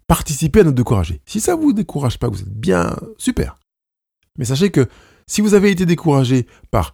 participer 0.06 0.60
à 0.60 0.64
nous 0.64 0.72
décourager. 0.72 1.20
Si 1.24 1.40
ça 1.40 1.54
vous 1.54 1.72
décourage 1.72 2.18
pas, 2.18 2.28
vous 2.28 2.40
êtes 2.40 2.52
bien 2.52 2.96
super. 3.16 3.56
Mais 4.38 4.44
sachez 4.44 4.70
que 4.70 4.86
si 5.28 5.40
vous 5.40 5.54
avez 5.54 5.70
été 5.70 5.86
découragé 5.86 6.46
par 6.72 6.92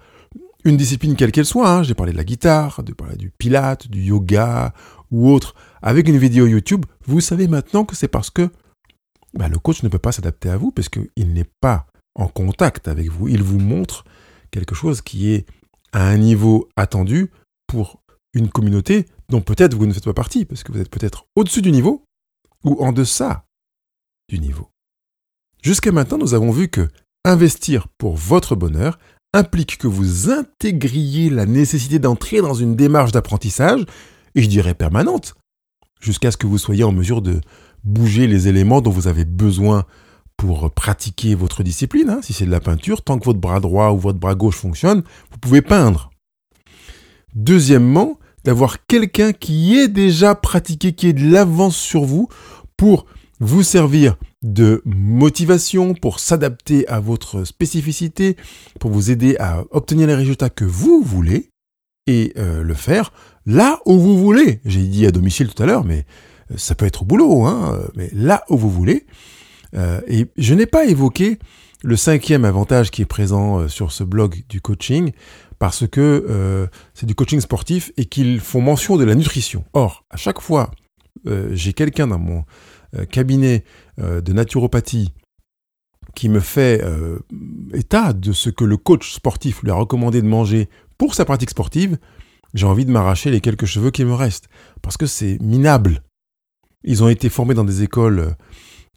une 0.64 0.76
discipline 0.76 1.16
quelle 1.16 1.32
qu'elle 1.32 1.46
soit, 1.46 1.70
hein, 1.70 1.82
j'ai 1.82 1.94
parlé 1.94 2.12
de 2.12 2.16
la 2.16 2.24
guitare, 2.24 2.82
de 2.82 2.92
parler 2.92 3.16
du 3.16 3.30
pilate, 3.30 3.88
du 3.88 4.02
yoga 4.02 4.74
ou 5.10 5.30
autre, 5.30 5.54
avec 5.80 6.08
une 6.08 6.18
vidéo 6.18 6.46
YouTube, 6.46 6.84
vous 7.06 7.20
savez 7.20 7.48
maintenant 7.48 7.84
que 7.84 7.94
c'est 7.94 8.08
parce 8.08 8.30
que 8.30 8.50
bah, 9.34 9.48
le 9.48 9.58
coach 9.58 9.82
ne 9.82 9.88
peut 9.88 9.98
pas 9.98 10.12
s'adapter 10.12 10.48
à 10.48 10.56
vous 10.56 10.70
parce 10.70 10.88
qu'il 10.88 11.32
n'est 11.32 11.48
pas 11.60 11.86
en 12.14 12.28
contact 12.28 12.88
avec 12.88 13.08
vous. 13.08 13.28
Il 13.28 13.42
vous 13.42 13.58
montre 13.58 14.04
quelque 14.50 14.74
chose 14.74 15.02
qui 15.02 15.30
est 15.30 15.46
à 15.92 16.08
un 16.08 16.16
niveau 16.16 16.68
attendu 16.76 17.30
pour 17.66 18.00
une 18.32 18.48
communauté 18.48 19.06
dont 19.28 19.40
peut-être 19.40 19.74
vous 19.74 19.86
ne 19.86 19.92
faites 19.92 20.04
pas 20.04 20.14
partie, 20.14 20.44
parce 20.44 20.62
que 20.62 20.72
vous 20.72 20.80
êtes 20.80 20.90
peut-être 20.90 21.26
au-dessus 21.36 21.62
du 21.62 21.72
niveau 21.72 22.04
ou 22.64 22.82
en 22.84 22.92
deçà 22.92 23.44
du 24.28 24.38
niveau. 24.38 24.68
Jusqu'à 25.62 25.92
maintenant, 25.92 26.18
nous 26.18 26.34
avons 26.34 26.50
vu 26.50 26.68
que 26.68 26.88
investir 27.24 27.88
pour 27.98 28.16
votre 28.16 28.54
bonheur 28.54 28.98
implique 29.32 29.78
que 29.78 29.86
vous 29.88 30.30
intégriez 30.30 31.30
la 31.30 31.46
nécessité 31.46 31.98
d'entrer 31.98 32.40
dans 32.40 32.54
une 32.54 32.76
démarche 32.76 33.12
d'apprentissage, 33.12 33.84
et 34.34 34.42
je 34.42 34.48
dirais 34.48 34.74
permanente, 34.74 35.34
jusqu'à 36.00 36.30
ce 36.30 36.36
que 36.36 36.46
vous 36.46 36.58
soyez 36.58 36.84
en 36.84 36.92
mesure 36.92 37.22
de 37.22 37.40
bouger 37.82 38.26
les 38.26 38.48
éléments 38.48 38.80
dont 38.80 38.90
vous 38.90 39.08
avez 39.08 39.24
besoin 39.24 39.84
pour 40.36 40.72
pratiquer 40.72 41.34
votre 41.34 41.62
discipline. 41.62 42.10
Hein. 42.10 42.20
Si 42.22 42.32
c'est 42.32 42.46
de 42.46 42.50
la 42.50 42.60
peinture, 42.60 43.02
tant 43.02 43.18
que 43.18 43.24
votre 43.24 43.40
bras 43.40 43.60
droit 43.60 43.90
ou 43.90 43.98
votre 43.98 44.18
bras 44.18 44.34
gauche 44.34 44.56
fonctionne, 44.56 45.02
vous 45.30 45.38
pouvez 45.38 45.62
peindre. 45.62 46.10
Deuxièmement, 47.34 48.18
d'avoir 48.44 48.86
quelqu'un 48.86 49.32
qui 49.32 49.76
est 49.76 49.88
déjà 49.88 50.34
pratiqué, 50.34 50.92
qui 50.92 51.08
est 51.08 51.12
de 51.12 51.32
l'avance 51.32 51.76
sur 51.76 52.04
vous 52.04 52.28
pour 52.76 53.06
vous 53.40 53.62
servir 53.62 54.16
de 54.44 54.82
motivation, 54.84 55.94
pour 55.94 56.20
s'adapter 56.20 56.86
à 56.86 57.00
votre 57.00 57.44
spécificité, 57.44 58.36
pour 58.78 58.90
vous 58.90 59.10
aider 59.10 59.36
à 59.40 59.64
obtenir 59.70 60.06
les 60.06 60.14
résultats 60.14 60.50
que 60.50 60.66
vous 60.66 61.02
voulez 61.02 61.48
et 62.06 62.34
euh, 62.36 62.62
le 62.62 62.74
faire 62.74 63.12
là 63.46 63.80
où 63.86 63.98
vous 63.98 64.18
voulez. 64.18 64.60
J'ai 64.66 64.82
dit 64.82 65.06
à 65.06 65.10
domicile 65.10 65.48
tout 65.48 65.62
à 65.62 65.66
l'heure, 65.66 65.84
mais 65.84 66.04
euh, 66.50 66.56
ça 66.58 66.74
peut 66.74 66.84
être 66.84 67.02
au 67.02 67.04
boulot, 67.06 67.44
hein, 67.46 67.88
mais 67.96 68.10
là 68.12 68.44
où 68.50 68.58
vous 68.58 68.70
voulez. 68.70 69.06
Euh, 69.74 70.02
et 70.06 70.26
je 70.36 70.52
n'ai 70.52 70.66
pas 70.66 70.84
évoqué 70.84 71.38
le 71.82 71.96
cinquième 71.96 72.44
avantage 72.44 72.90
qui 72.90 73.00
est 73.00 73.06
présent 73.06 73.66
sur 73.68 73.92
ce 73.92 74.04
blog 74.04 74.42
du 74.50 74.60
coaching, 74.60 75.12
parce 75.58 75.86
que 75.86 76.68
c'est 76.94 77.04
du 77.06 77.14
coaching 77.14 77.40
sportif 77.40 77.92
et 77.98 78.06
qu'ils 78.06 78.40
font 78.40 78.62
mention 78.62 78.96
de 78.96 79.04
la 79.04 79.14
nutrition. 79.14 79.64
Or, 79.74 80.04
à 80.08 80.16
chaque 80.16 80.40
fois, 80.40 80.70
j'ai 81.52 81.74
quelqu'un 81.74 82.06
dans 82.06 82.18
mon 82.18 82.44
cabinet 83.10 83.64
de 83.98 84.32
naturopathie 84.32 85.12
qui 86.14 86.28
me 86.28 86.40
fait 86.40 86.82
état 87.72 88.12
de 88.12 88.32
ce 88.32 88.50
que 88.50 88.64
le 88.64 88.76
coach 88.76 89.12
sportif 89.12 89.62
lui 89.62 89.70
a 89.70 89.74
recommandé 89.74 90.22
de 90.22 90.26
manger 90.26 90.68
pour 90.98 91.14
sa 91.14 91.24
pratique 91.24 91.50
sportive, 91.50 91.98
j'ai 92.54 92.66
envie 92.66 92.84
de 92.84 92.90
m'arracher 92.90 93.30
les 93.30 93.40
quelques 93.40 93.66
cheveux 93.66 93.90
qui 93.90 94.04
me 94.04 94.14
restent, 94.14 94.48
parce 94.80 94.96
que 94.96 95.06
c'est 95.06 95.38
minable. 95.40 96.02
Ils 96.84 97.02
ont 97.02 97.08
été 97.08 97.28
formés 97.28 97.54
dans 97.54 97.64
des 97.64 97.82
écoles 97.82 98.36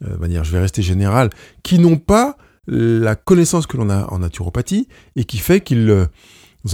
euh, 0.06 0.18
manière, 0.18 0.44
je 0.44 0.52
vais 0.52 0.60
rester 0.60 0.82
général, 0.82 1.30
qui 1.62 1.78
n'ont 1.78 1.96
pas 1.96 2.36
la 2.66 3.16
connaissance 3.16 3.66
que 3.66 3.78
l'on 3.78 3.88
a 3.88 4.04
en 4.12 4.18
naturopathie 4.18 4.88
et 5.16 5.24
qui 5.24 5.38
fait 5.38 5.62
qu'ils 5.62 5.90
euh, 5.90 6.06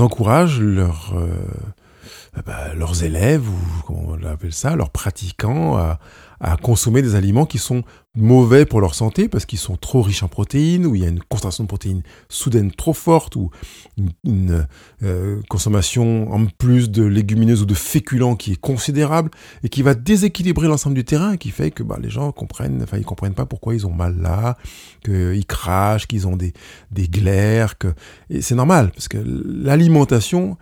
encouragent 0.01 0.61
leurs, 0.61 1.15
euh, 1.17 2.43
bah, 2.45 2.75
leurs 2.75 3.05
élèves, 3.05 3.49
ou 3.49 3.83
comment 3.87 4.09
on 4.09 4.25
appelle 4.25 4.53
ça, 4.53 4.77
leurs 4.77 4.91
pratiquants, 4.91 5.77
à, 5.77 6.01
à 6.41 6.57
consommer 6.57 7.03
des 7.03 7.15
aliments 7.15 7.47
qui 7.47 7.59
sont 7.59 7.83
mauvais 8.17 8.65
pour 8.65 8.81
leur 8.81 8.95
santé 8.95 9.29
parce 9.29 9.45
qu'ils 9.45 9.59
sont 9.59 9.77
trop 9.77 10.03
riches 10.03 10.23
en 10.23 10.29
protéines, 10.29 10.87
ou 10.87 10.95
il 10.95 11.03
y 11.03 11.05
a 11.05 11.09
une 11.09 11.21
concentration 11.21 11.65
de 11.65 11.69
protéines 11.69 12.03
soudaine 12.29 12.71
trop 12.71 12.93
forte, 12.93 13.37
ou 13.37 13.51
une, 14.25 14.67
euh, 15.03 15.41
consommation 15.49 16.33
en 16.33 16.47
plus 16.47 16.91
de 16.91 17.03
légumineuses 17.03 17.63
ou 17.63 17.67
de 17.67 17.75
féculents 17.75 18.37
qui 18.37 18.53
est 18.53 18.61
considérable 18.61 19.31
et 19.63 19.69
qui 19.69 19.83
va 19.83 19.95
déséquilibrer 19.95 20.69
l'ensemble 20.69 20.95
du 20.95 21.05
terrain, 21.05 21.37
qui 21.37 21.51
fait 21.51 21.71
que 21.71 21.83
bah, 21.83 21.99
les 22.01 22.11
gens 22.11 22.31
comprennent, 22.33 22.83
enfin 22.83 22.99
ils 22.99 23.05
comprennent 23.05 23.35
pas 23.35 23.47
pourquoi 23.47 23.75
ils 23.75 23.87
ont 23.87 23.93
mal 23.93 24.21
là, 24.21 24.57
qu'ils 25.05 25.47
crachent, 25.47 26.07
qu'ils 26.07 26.27
ont 26.29 26.37
des, 26.37 26.53
des 26.91 27.09
glaires, 27.09 27.79
que 27.79 27.89
et 28.31 28.43
c'est 28.43 28.55
normal 28.55 28.91
parce 28.93 29.09
que 29.09 29.19
l'alimentation 29.19 30.57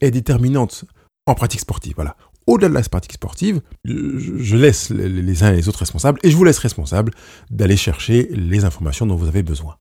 est 0.00 0.10
déterminante 0.10 0.84
en 1.26 1.34
pratique 1.34 1.60
sportive. 1.60 1.94
Voilà 1.96 2.16
au-delà 2.46 2.68
de 2.68 2.74
la 2.74 2.82
pratique 2.82 3.14
sportive, 3.14 3.60
je 3.84 4.56
laisse 4.56 4.90
les 4.90 5.42
uns 5.42 5.52
et 5.52 5.56
les 5.56 5.68
autres 5.68 5.80
responsables 5.80 6.18
et 6.22 6.30
je 6.30 6.36
vous 6.36 6.44
laisse 6.44 6.58
responsable 6.58 7.12
d'aller 7.50 7.76
chercher 7.76 8.28
les 8.32 8.64
informations 8.64 9.06
dont 9.06 9.16
vous 9.16 9.28
avez 9.28 9.42
besoin. 9.42 9.76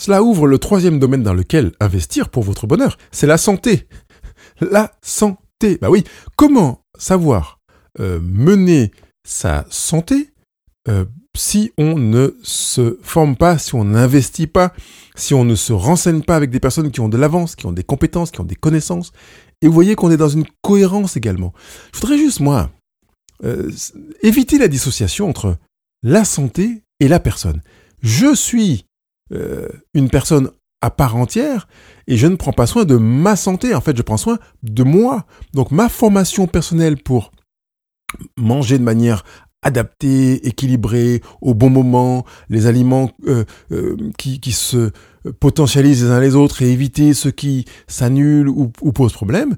Cela 0.00 0.22
ouvre 0.22 0.46
le 0.46 0.58
troisième 0.58 0.98
domaine 0.98 1.22
dans 1.22 1.34
lequel 1.34 1.72
investir 1.78 2.30
pour 2.30 2.42
votre 2.42 2.66
bonheur, 2.66 2.96
c'est 3.12 3.26
la 3.26 3.38
santé. 3.38 3.86
La 4.60 4.92
santé. 5.02 5.78
Bah 5.80 5.90
oui, 5.90 6.04
comment 6.36 6.84
savoir 6.98 7.60
euh, 7.98 8.18
mener 8.22 8.90
sa 9.24 9.66
santé 9.68 10.32
euh, 10.88 11.04
si 11.36 11.72
on 11.78 11.96
ne 11.96 12.36
se 12.42 12.98
forme 13.02 13.36
pas, 13.36 13.58
si 13.58 13.74
on 13.74 13.84
n'investit 13.84 14.46
pas, 14.46 14.72
si 15.14 15.34
on 15.34 15.44
ne 15.44 15.54
se 15.54 15.72
renseigne 15.72 16.22
pas 16.22 16.36
avec 16.36 16.50
des 16.50 16.60
personnes 16.60 16.90
qui 16.90 17.00
ont 17.00 17.08
de 17.08 17.16
l'avance, 17.16 17.54
qui 17.54 17.66
ont 17.66 17.72
des 17.72 17.84
compétences, 17.84 18.30
qui 18.30 18.40
ont 18.40 18.44
des 18.44 18.56
connaissances, 18.56 19.12
et 19.62 19.66
vous 19.66 19.72
voyez 19.72 19.94
qu'on 19.94 20.10
est 20.10 20.16
dans 20.16 20.28
une 20.28 20.46
cohérence 20.62 21.16
également. 21.16 21.52
Je 21.92 22.00
voudrais 22.00 22.18
juste, 22.18 22.40
moi, 22.40 22.70
euh, 23.44 23.70
éviter 24.22 24.58
la 24.58 24.68
dissociation 24.68 25.28
entre 25.28 25.56
la 26.02 26.24
santé 26.24 26.82
et 27.00 27.08
la 27.08 27.20
personne. 27.20 27.62
Je 28.02 28.34
suis 28.34 28.86
euh, 29.32 29.68
une 29.94 30.10
personne 30.10 30.50
à 30.82 30.90
part 30.90 31.16
entière 31.16 31.68
et 32.06 32.16
je 32.16 32.26
ne 32.26 32.36
prends 32.36 32.52
pas 32.52 32.66
soin 32.66 32.84
de 32.84 32.96
ma 32.96 33.36
santé. 33.36 33.74
En 33.74 33.80
fait, 33.80 33.96
je 33.96 34.02
prends 34.02 34.16
soin 34.16 34.38
de 34.62 34.82
moi. 34.82 35.26
Donc 35.52 35.70
ma 35.70 35.88
formation 35.88 36.46
personnelle 36.46 36.96
pour 36.96 37.32
manger 38.36 38.78
de 38.78 38.84
manière 38.84 39.24
adaptée, 39.62 40.46
équilibrée, 40.46 41.20
au 41.42 41.54
bon 41.54 41.68
moment, 41.68 42.24
les 42.48 42.66
aliments 42.66 43.10
euh, 43.26 43.44
qui, 44.16 44.40
qui, 44.40 44.52
se 44.52 44.90
potentialisent 45.40 46.04
les 46.04 46.10
uns 46.10 46.20
les 46.20 46.34
autres 46.34 46.62
et 46.62 46.70
éviter 46.70 47.14
ceux 47.14 47.30
qui 47.30 47.64
s'annulent 47.86 48.48
ou, 48.48 48.68
posent 48.68 49.12
problème, 49.12 49.56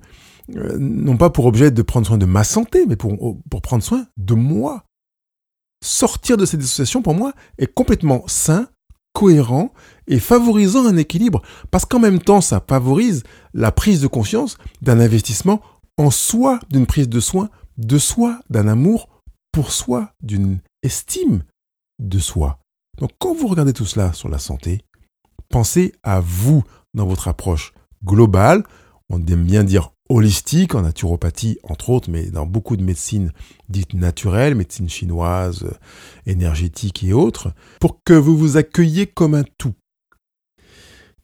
euh, 0.57 0.77
non 0.79 1.17
pas 1.17 1.31
pour 1.31 1.47
objet 1.47 1.71
de 1.71 1.83
prendre 1.83 2.07
soin 2.07 2.19
de 2.19 2.27
ma 2.27 2.45
santé, 2.45 2.85
mais 2.87 2.97
pour, 2.97 3.39
pour 3.51 3.63
prendre 3.63 3.83
soin 3.83 4.07
de 4.17 4.35
moi. 4.35 4.85
Sortir 5.85 6.37
de 6.37 6.47
cette 6.47 6.61
dissociation, 6.61 7.03
pour 7.03 7.15
moi, 7.15 7.33
est 7.59 7.73
complètement 7.73 8.23
sain, 8.27 8.69
cohérent 9.13 9.73
et 10.07 10.19
favorisant 10.21 10.87
un 10.87 10.97
équilibre, 10.97 11.43
parce 11.71 11.85
qu'en 11.85 11.99
même 11.99 12.21
temps, 12.21 12.41
ça 12.41 12.63
favorise 12.67 13.25
la 13.53 13.73
prise 13.73 14.01
de 14.01 14.07
conscience 14.07 14.59
d'un 14.81 15.01
investissement 15.01 15.61
en 15.99 16.11
soi, 16.11 16.61
d'une 16.71 16.87
prise 16.87 17.09
de 17.09 17.21
soin 17.21 17.51
de 17.79 17.99
soi, 17.99 18.41
d'un 18.51 18.69
amour 18.69 19.09
pour 19.53 19.73
soi, 19.73 20.13
d'une 20.23 20.61
estime 20.83 21.45
de 21.99 22.19
soi. 22.19 22.59
Donc 22.99 23.11
quand 23.19 23.35
vous 23.35 23.49
regardez 23.49 23.73
tout 23.73 23.87
cela 23.87 24.13
sur 24.13 24.29
la 24.29 24.39
santé, 24.39 24.83
pensez 25.53 25.93
à 26.03 26.19
vous 26.19 26.65
dans 26.95 27.07
votre 27.07 27.29
approche 27.29 27.73
globale. 28.05 28.65
On 29.09 29.25
aime 29.27 29.45
bien 29.45 29.63
dire 29.63 29.91
holistique, 30.09 30.75
en 30.75 30.83
naturopathie 30.83 31.59
entre 31.63 31.91
autres, 31.91 32.11
mais 32.11 32.31
dans 32.31 32.47
beaucoup 32.47 32.77
de 32.77 32.83
médecines 32.83 33.33
dites 33.69 33.95
naturelles, 33.95 34.55
médecine 34.55 34.89
chinoise, 34.89 35.71
énergétique 36.27 37.05
et 37.05 37.13
autres, 37.13 37.53
pour 37.81 38.03
que 38.03 38.15
vous 38.15 38.37
vous 38.37 38.57
accueilliez 38.57 39.07
comme 39.07 39.35
un 39.35 39.45
tout. 39.59 39.75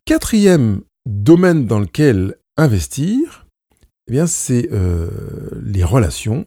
Quatrième 0.04 0.82
domaine 1.06 1.66
dans 1.66 1.80
lequel 1.80 2.36
investir, 2.56 3.46
eh 4.08 4.12
bien, 4.12 4.26
c'est 4.26 4.68
euh, 4.72 5.10
les 5.62 5.84
relations 5.84 6.46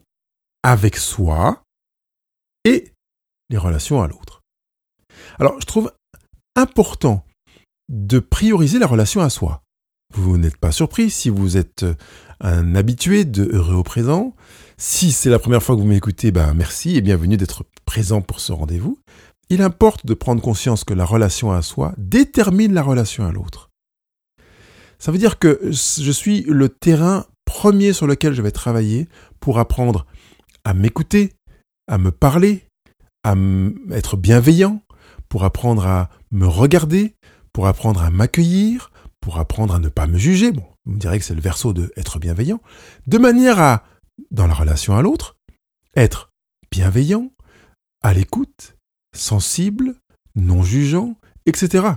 avec 0.63 0.97
soi 0.97 1.63
et 2.63 2.93
les 3.49 3.57
relations 3.57 4.01
à 4.01 4.07
l'autre. 4.07 4.41
Alors, 5.39 5.59
je 5.59 5.65
trouve 5.65 5.91
important 6.55 7.23
de 7.91 8.19
prioriser 8.19 8.79
la 8.79 8.87
relation 8.87 9.21
à 9.21 9.29
soi. 9.29 9.61
Vous 10.13 10.37
n'êtes 10.37 10.57
pas 10.57 10.71
surpris 10.71 11.09
si 11.09 11.29
vous 11.29 11.57
êtes 11.57 11.85
un 12.39 12.75
habitué 12.75 13.25
de 13.25 13.43
Heureux 13.51 13.75
au 13.75 13.83
présent. 13.83 14.33
Si 14.77 15.11
c'est 15.11 15.29
la 15.29 15.39
première 15.39 15.61
fois 15.61 15.75
que 15.75 15.81
vous 15.81 15.87
m'écoutez, 15.87 16.31
ben 16.31 16.53
merci 16.53 16.95
et 16.95 17.01
bienvenue 17.01 17.37
d'être 17.37 17.65
présent 17.85 18.21
pour 18.21 18.39
ce 18.39 18.53
rendez-vous. 18.53 18.97
Il 19.49 19.61
importe 19.61 20.05
de 20.05 20.13
prendre 20.13 20.41
conscience 20.41 20.85
que 20.85 20.93
la 20.93 21.05
relation 21.05 21.51
à 21.51 21.61
soi 21.61 21.93
détermine 21.97 22.73
la 22.73 22.81
relation 22.81 23.25
à 23.25 23.31
l'autre. 23.31 23.69
Ça 24.97 25.11
veut 25.11 25.17
dire 25.17 25.37
que 25.37 25.59
je 25.63 26.11
suis 26.11 26.43
le 26.43 26.69
terrain 26.69 27.25
premier 27.45 27.91
sur 27.91 28.07
lequel 28.07 28.33
je 28.33 28.41
vais 28.41 28.51
travailler 28.51 29.09
pour 29.41 29.59
apprendre 29.59 30.05
à 30.63 30.73
m'écouter, 30.73 31.33
à 31.87 31.97
me 31.97 32.11
parler, 32.11 32.63
à 33.23 33.35
être 33.91 34.15
bienveillant, 34.15 34.81
pour 35.27 35.43
apprendre 35.43 35.85
à 35.85 36.09
me 36.31 36.47
regarder, 36.47 37.15
pour 37.53 37.67
apprendre 37.67 38.01
à 38.01 38.09
m'accueillir, 38.09 38.91
pour 39.19 39.37
apprendre 39.37 39.75
à 39.75 39.79
ne 39.79 39.89
pas 39.89 40.07
me 40.07 40.17
juger. 40.17 40.51
Bon, 40.51 40.65
vous 40.85 40.93
me 40.93 40.99
direz 40.99 41.19
que 41.19 41.25
c'est 41.25 41.35
le 41.35 41.41
verso 41.41 41.73
de 41.73 41.91
être 41.95 42.19
bienveillant, 42.19 42.61
de 43.07 43.17
manière 43.17 43.59
à, 43.59 43.83
dans 44.31 44.47
la 44.47 44.53
relation 44.53 44.95
à 44.95 45.01
l'autre, 45.01 45.37
être 45.95 46.31
bienveillant, 46.71 47.31
à 48.01 48.13
l'écoute, 48.13 48.75
sensible, 49.15 49.95
non 50.35 50.63
jugeant, 50.63 51.15
etc. 51.45 51.87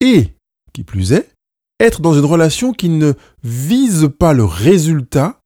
Et, 0.00 0.34
qui 0.72 0.84
plus 0.84 1.12
est, 1.12 1.32
être 1.80 2.00
dans 2.00 2.14
une 2.14 2.24
relation 2.24 2.72
qui 2.72 2.88
ne 2.88 3.12
vise 3.42 4.08
pas 4.18 4.32
le 4.32 4.44
résultat, 4.44 5.40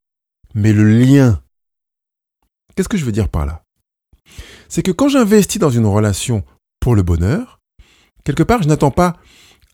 mais 0.54 0.72
le 0.72 0.84
lien. 0.84 1.42
Qu'est-ce 2.74 2.88
que 2.88 2.96
je 2.96 3.04
veux 3.04 3.12
dire 3.12 3.28
par 3.28 3.46
là? 3.46 3.62
C'est 4.68 4.82
que 4.82 4.90
quand 4.90 5.08
j'investis 5.08 5.60
dans 5.60 5.70
une 5.70 5.86
relation 5.86 6.44
pour 6.80 6.94
le 6.94 7.02
bonheur, 7.02 7.60
quelque 8.24 8.42
part, 8.42 8.62
je 8.62 8.68
n'attends 8.68 8.90
pas 8.90 9.16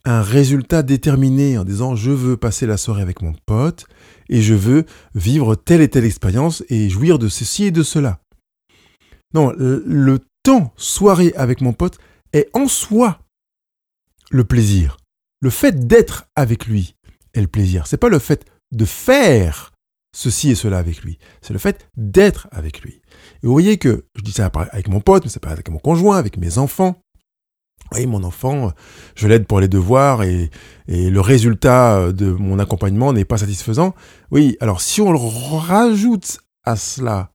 un 0.05 0.23
résultat 0.23 0.83
déterminé 0.83 1.59
en 1.59 1.64
disant 1.64 1.97
je 1.97 2.11
veux 2.11 2.37
passer 2.37 2.67
la 2.67 2.76
soirée 2.76 3.02
avec 3.02 3.21
mon 3.23 3.35
pote 3.47 3.87
et 4.28 4.40
je 4.40 4.55
veux 4.55 4.85
vivre 5.14 5.55
telle 5.55 5.81
et 5.81 5.88
telle 5.88 6.05
expérience 6.05 6.62
et 6.69 6.88
jouir 6.88 7.19
de 7.19 7.28
ceci 7.28 7.64
et 7.64 7.71
de 7.71 7.83
cela. 7.83 8.21
Non, 9.35 9.52
le 9.59 10.19
temps 10.43 10.73
soirée 10.76 11.33
avec 11.37 11.61
mon 11.61 11.73
pote 11.73 11.99
est 12.33 12.49
en 12.55 12.69
soi 12.69 13.19
le 14.31 14.45
plaisir 14.45 14.97
le 15.40 15.50
fait 15.50 15.87
d'être 15.87 16.26
avec 16.37 16.67
lui 16.67 16.97
est 17.35 17.40
le 17.40 17.47
plaisir. 17.47 17.87
C'est 17.87 17.97
pas 17.97 18.09
le 18.09 18.19
fait 18.19 18.45
de 18.73 18.85
faire 18.85 19.73
ceci 20.14 20.50
et 20.50 20.55
cela 20.55 20.78
avec 20.78 21.02
lui. 21.02 21.19
C'est 21.43 21.52
le 21.52 21.59
fait 21.59 21.88
d'être 21.97 22.49
avec 22.50 22.81
lui. 22.81 23.00
Et 23.43 23.47
vous 23.47 23.52
voyez 23.52 23.78
que 23.78 24.07
je 24.17 24.23
dis 24.23 24.33
ça 24.33 24.50
avec 24.73 24.88
mon 24.88 25.00
pote, 25.00 25.25
mais 25.25 25.31
c'est 25.31 25.40
pas 25.40 25.50
avec 25.50 25.69
mon 25.69 25.78
conjoint, 25.78 26.17
avec 26.17 26.38
mes 26.38 26.59
enfants. 26.59 27.00
Oui, 27.92 28.07
mon 28.07 28.23
enfant, 28.23 28.73
je 29.14 29.26
l'aide 29.26 29.47
pour 29.47 29.61
les 29.61 29.68
devoirs 29.68 30.23
et, 30.23 30.50
et, 30.88 31.09
le 31.09 31.21
résultat 31.21 32.12
de 32.12 32.26
mon 32.30 32.59
accompagnement 32.59 33.12
n'est 33.12 33.25
pas 33.25 33.38
satisfaisant. 33.38 33.95
Oui, 34.30 34.57
alors 34.61 34.80
si 34.80 35.00
on 35.00 35.16
rajoute 35.16 36.40
à 36.64 36.76
cela 36.76 37.30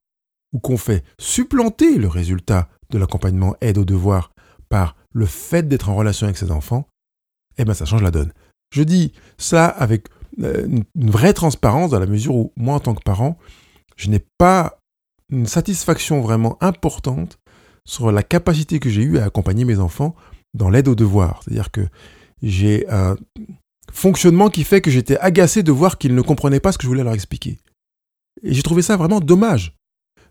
ou 0.52 0.60
qu'on 0.60 0.76
fait 0.76 1.04
supplanter 1.18 1.98
le 1.98 2.08
résultat 2.08 2.68
de 2.90 2.98
l'accompagnement 2.98 3.56
aide 3.60 3.78
aux 3.78 3.84
devoirs 3.84 4.30
par 4.68 4.96
le 5.12 5.26
fait 5.26 5.66
d'être 5.66 5.88
en 5.88 5.96
relation 5.96 6.26
avec 6.26 6.36
ses 6.36 6.50
enfants, 6.50 6.86
eh 7.58 7.64
ben 7.64 7.74
ça 7.74 7.84
change 7.84 8.02
la 8.02 8.10
donne. 8.10 8.32
Je 8.72 8.82
dis 8.82 9.12
ça 9.38 9.66
avec 9.66 10.06
euh, 10.42 10.66
une 10.66 11.10
vraie 11.10 11.32
transparence 11.32 11.90
dans 11.90 12.00
la 12.00 12.06
mesure 12.06 12.34
où 12.34 12.52
moi 12.56 12.74
en 12.74 12.80
tant 12.80 12.94
que 12.94 13.02
parent, 13.02 13.38
je 13.96 14.10
n'ai 14.10 14.24
pas 14.38 14.78
une 15.30 15.46
satisfaction 15.46 16.20
vraiment 16.20 16.58
importante 16.60 17.38
sur 17.84 18.10
la 18.10 18.22
capacité 18.22 18.80
que 18.80 18.90
j'ai 18.90 19.02
eue 19.02 19.18
à 19.18 19.24
accompagner 19.24 19.64
mes 19.64 19.78
enfants 19.78 20.14
dans 20.54 20.70
l'aide 20.70 20.88
aux 20.88 20.94
devoirs. 20.94 21.40
C'est-à-dire 21.44 21.70
que 21.70 21.82
j'ai 22.42 22.86
un 22.88 23.16
fonctionnement 23.92 24.48
qui 24.48 24.64
fait 24.64 24.80
que 24.80 24.90
j'étais 24.90 25.18
agacé 25.18 25.62
de 25.62 25.72
voir 25.72 25.98
qu'ils 25.98 26.14
ne 26.14 26.22
comprenaient 26.22 26.60
pas 26.60 26.72
ce 26.72 26.78
que 26.78 26.84
je 26.84 26.88
voulais 26.88 27.04
leur 27.04 27.14
expliquer. 27.14 27.58
Et 28.42 28.54
j'ai 28.54 28.62
trouvé 28.62 28.82
ça 28.82 28.96
vraiment 28.96 29.20
dommage. 29.20 29.76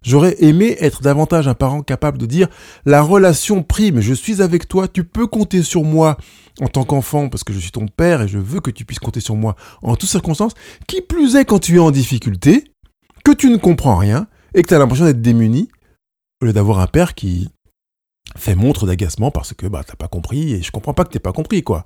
J'aurais 0.03 0.35
aimé 0.43 0.75
être 0.79 1.01
davantage 1.01 1.47
un 1.47 1.53
parent 1.53 1.81
capable 1.81 2.17
de 2.17 2.25
dire 2.25 2.49
la 2.85 3.01
relation 3.01 3.63
prime, 3.63 4.01
je 4.01 4.13
suis 4.13 4.41
avec 4.41 4.67
toi, 4.67 4.89
tu 4.89 5.05
peux 5.05 5.27
compter 5.27 5.63
sur 5.63 5.83
moi 5.83 6.17
en 6.59 6.67
tant 6.67 6.83
qu'enfant 6.83 7.29
parce 7.29 7.45
que 7.45 7.53
je 7.53 7.59
suis 7.59 7.71
ton 7.71 7.87
père 7.87 8.21
et 8.21 8.27
je 8.27 8.37
veux 8.37 8.59
que 8.59 8.69
tu 8.69 8.83
puisses 8.83 8.99
compter 8.99 9.21
sur 9.21 9.35
moi 9.35 9.55
en 9.81 9.95
toutes 9.95 10.09
circonstances. 10.09 10.53
Qui 10.87 11.01
plus 11.01 11.37
est 11.37 11.45
quand 11.45 11.59
tu 11.59 11.77
es 11.77 11.79
en 11.79 11.91
difficulté, 11.91 12.65
que 13.23 13.31
tu 13.31 13.49
ne 13.49 13.55
comprends 13.55 13.95
rien 13.95 14.27
et 14.53 14.61
que 14.61 14.67
tu 14.67 14.73
as 14.73 14.79
l'impression 14.79 15.05
d'être 15.05 15.21
démuni, 15.21 15.69
au 16.41 16.45
lieu 16.45 16.53
d'avoir 16.53 16.79
un 16.79 16.87
père 16.87 17.15
qui 17.15 17.49
fait 18.35 18.55
montre 18.55 18.87
d'agacement 18.87 19.31
parce 19.31 19.53
que 19.53 19.67
bah 19.67 19.83
t'as 19.85 19.95
pas 19.95 20.07
compris 20.07 20.53
et 20.53 20.61
je 20.61 20.71
comprends 20.71 20.93
pas 20.93 21.05
que 21.05 21.11
t'aies 21.11 21.19
pas 21.19 21.33
compris 21.33 21.63
quoi. 21.63 21.85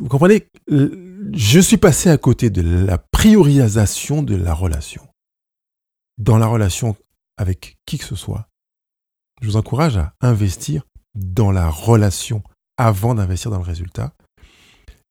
Vous 0.00 0.08
comprenez? 0.08 0.48
Je 0.68 1.60
suis 1.60 1.76
passé 1.76 2.08
à 2.08 2.16
côté 2.18 2.50
de 2.50 2.62
la 2.62 2.98
priorisation 2.98 4.22
de 4.22 4.34
la 4.34 4.54
relation 4.54 5.06
dans 6.18 6.38
la 6.38 6.46
relation 6.46 6.96
avec 7.36 7.78
qui 7.86 7.98
que 7.98 8.04
ce 8.04 8.16
soit, 8.16 8.48
je 9.40 9.48
vous 9.48 9.56
encourage 9.56 9.96
à 9.96 10.14
investir 10.20 10.84
dans 11.14 11.50
la 11.50 11.68
relation 11.68 12.42
avant 12.76 13.14
d'investir 13.14 13.50
dans 13.50 13.58
le 13.58 13.64
résultat. 13.64 14.14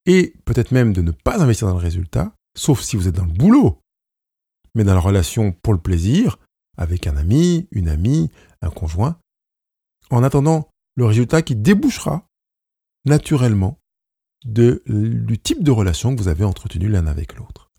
Et 0.05 0.33
peut-être 0.45 0.71
même 0.71 0.93
de 0.93 1.01
ne 1.01 1.11
pas 1.11 1.41
investir 1.41 1.67
dans 1.67 1.75
le 1.75 1.79
résultat, 1.79 2.33
sauf 2.57 2.81
si 2.81 2.95
vous 2.95 3.07
êtes 3.07 3.15
dans 3.15 3.25
le 3.25 3.31
boulot, 3.31 3.79
mais 4.73 4.83
dans 4.83 4.93
la 4.93 4.99
relation 4.99 5.51
pour 5.51 5.73
le 5.73 5.79
plaisir, 5.79 6.39
avec 6.77 7.05
un 7.07 7.17
ami, 7.17 7.67
une 7.71 7.89
amie, 7.89 8.31
un 8.61 8.69
conjoint, 8.69 9.17
en 10.11 10.23
attendant 10.23 10.69
le 10.95 11.05
résultat 11.05 11.41
qui 11.41 11.55
débouchera 11.55 12.27
naturellement 13.05 13.79
du 14.45 15.39
type 15.41 15.63
de 15.63 15.71
relation 15.71 16.15
que 16.15 16.21
vous 16.21 16.27
avez 16.27 16.43
entretenu 16.43 16.87
l'un 16.87 17.07
avec 17.07 17.35
l'autre. 17.35 17.71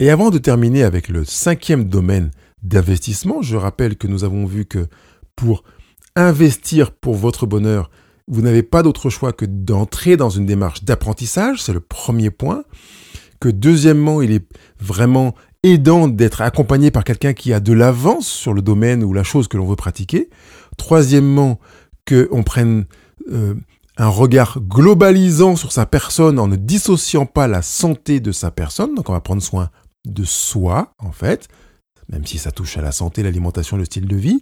Et 0.00 0.10
avant 0.10 0.30
de 0.30 0.38
terminer 0.38 0.82
avec 0.82 1.08
le 1.08 1.24
cinquième 1.24 1.84
domaine 1.84 2.30
d'investissement. 2.64 3.42
Je 3.42 3.56
rappelle 3.56 3.96
que 3.96 4.08
nous 4.08 4.24
avons 4.24 4.46
vu 4.46 4.64
que 4.64 4.88
pour 5.36 5.62
investir 6.16 6.92
pour 6.92 7.14
votre 7.14 7.46
bonheur, 7.46 7.90
vous 8.26 8.40
n'avez 8.40 8.62
pas 8.62 8.82
d'autre 8.82 9.10
choix 9.10 9.32
que 9.32 9.44
d'entrer 9.44 10.16
dans 10.16 10.30
une 10.30 10.46
démarche 10.46 10.82
d'apprentissage, 10.84 11.62
c'est 11.62 11.74
le 11.74 11.80
premier 11.80 12.30
point. 12.30 12.64
Que 13.40 13.50
deuxièmement, 13.50 14.22
il 14.22 14.32
est 14.32 14.46
vraiment 14.80 15.34
aidant 15.64 16.06
d'être 16.06 16.40
accompagné 16.40 16.92
par 16.92 17.02
quelqu'un 17.02 17.32
qui 17.32 17.52
a 17.52 17.58
de 17.58 17.72
l'avance 17.72 18.28
sur 18.28 18.54
le 18.54 18.62
domaine 18.62 19.02
ou 19.02 19.12
la 19.12 19.24
chose 19.24 19.48
que 19.48 19.56
l'on 19.56 19.66
veut 19.66 19.76
pratiquer. 19.76 20.30
Troisièmement, 20.76 21.58
qu'on 22.06 22.42
prenne 22.42 22.84
euh, 23.32 23.54
un 23.96 24.08
regard 24.08 24.60
globalisant 24.60 25.56
sur 25.56 25.72
sa 25.72 25.86
personne 25.86 26.38
en 26.38 26.46
ne 26.46 26.56
dissociant 26.56 27.26
pas 27.26 27.48
la 27.48 27.62
santé 27.62 28.20
de 28.20 28.30
sa 28.30 28.50
personne. 28.50 28.94
Donc 28.94 29.08
on 29.08 29.12
va 29.12 29.20
prendre 29.20 29.42
soin 29.42 29.70
de 30.04 30.22
soi, 30.22 30.92
en 30.98 31.12
fait 31.12 31.48
même 32.08 32.26
si 32.26 32.38
ça 32.38 32.50
touche 32.50 32.76
à 32.76 32.82
la 32.82 32.92
santé, 32.92 33.22
l'alimentation, 33.22 33.76
le 33.76 33.84
style 33.84 34.06
de 34.06 34.16
vie. 34.16 34.40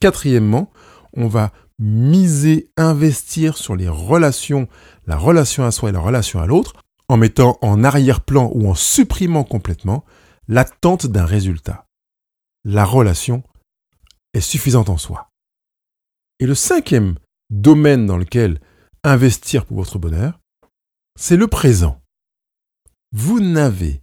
Quatrièmement, 0.00 0.70
on 1.12 1.26
va 1.26 1.52
miser, 1.78 2.70
investir 2.76 3.56
sur 3.56 3.74
les 3.76 3.88
relations, 3.88 4.68
la 5.06 5.16
relation 5.16 5.64
à 5.64 5.70
soi 5.70 5.90
et 5.90 5.92
la 5.92 6.00
relation 6.00 6.40
à 6.40 6.46
l'autre, 6.46 6.74
en 7.08 7.16
mettant 7.16 7.58
en 7.62 7.82
arrière-plan 7.82 8.50
ou 8.54 8.68
en 8.68 8.74
supprimant 8.74 9.44
complètement 9.44 10.04
l'attente 10.50 11.06
d'un 11.06 11.24
résultat. 11.24 11.86
La 12.64 12.84
relation 12.84 13.44
est 14.34 14.40
suffisante 14.40 14.90
en 14.90 14.98
soi. 14.98 15.30
Et 16.40 16.46
le 16.46 16.56
cinquième 16.56 17.14
domaine 17.50 18.04
dans 18.04 18.16
lequel 18.18 18.60
investir 19.04 19.64
pour 19.64 19.76
votre 19.76 19.98
bonheur, 20.00 20.40
c'est 21.16 21.36
le 21.36 21.46
présent. 21.46 22.02
Vous 23.12 23.38
n'avez 23.38 24.02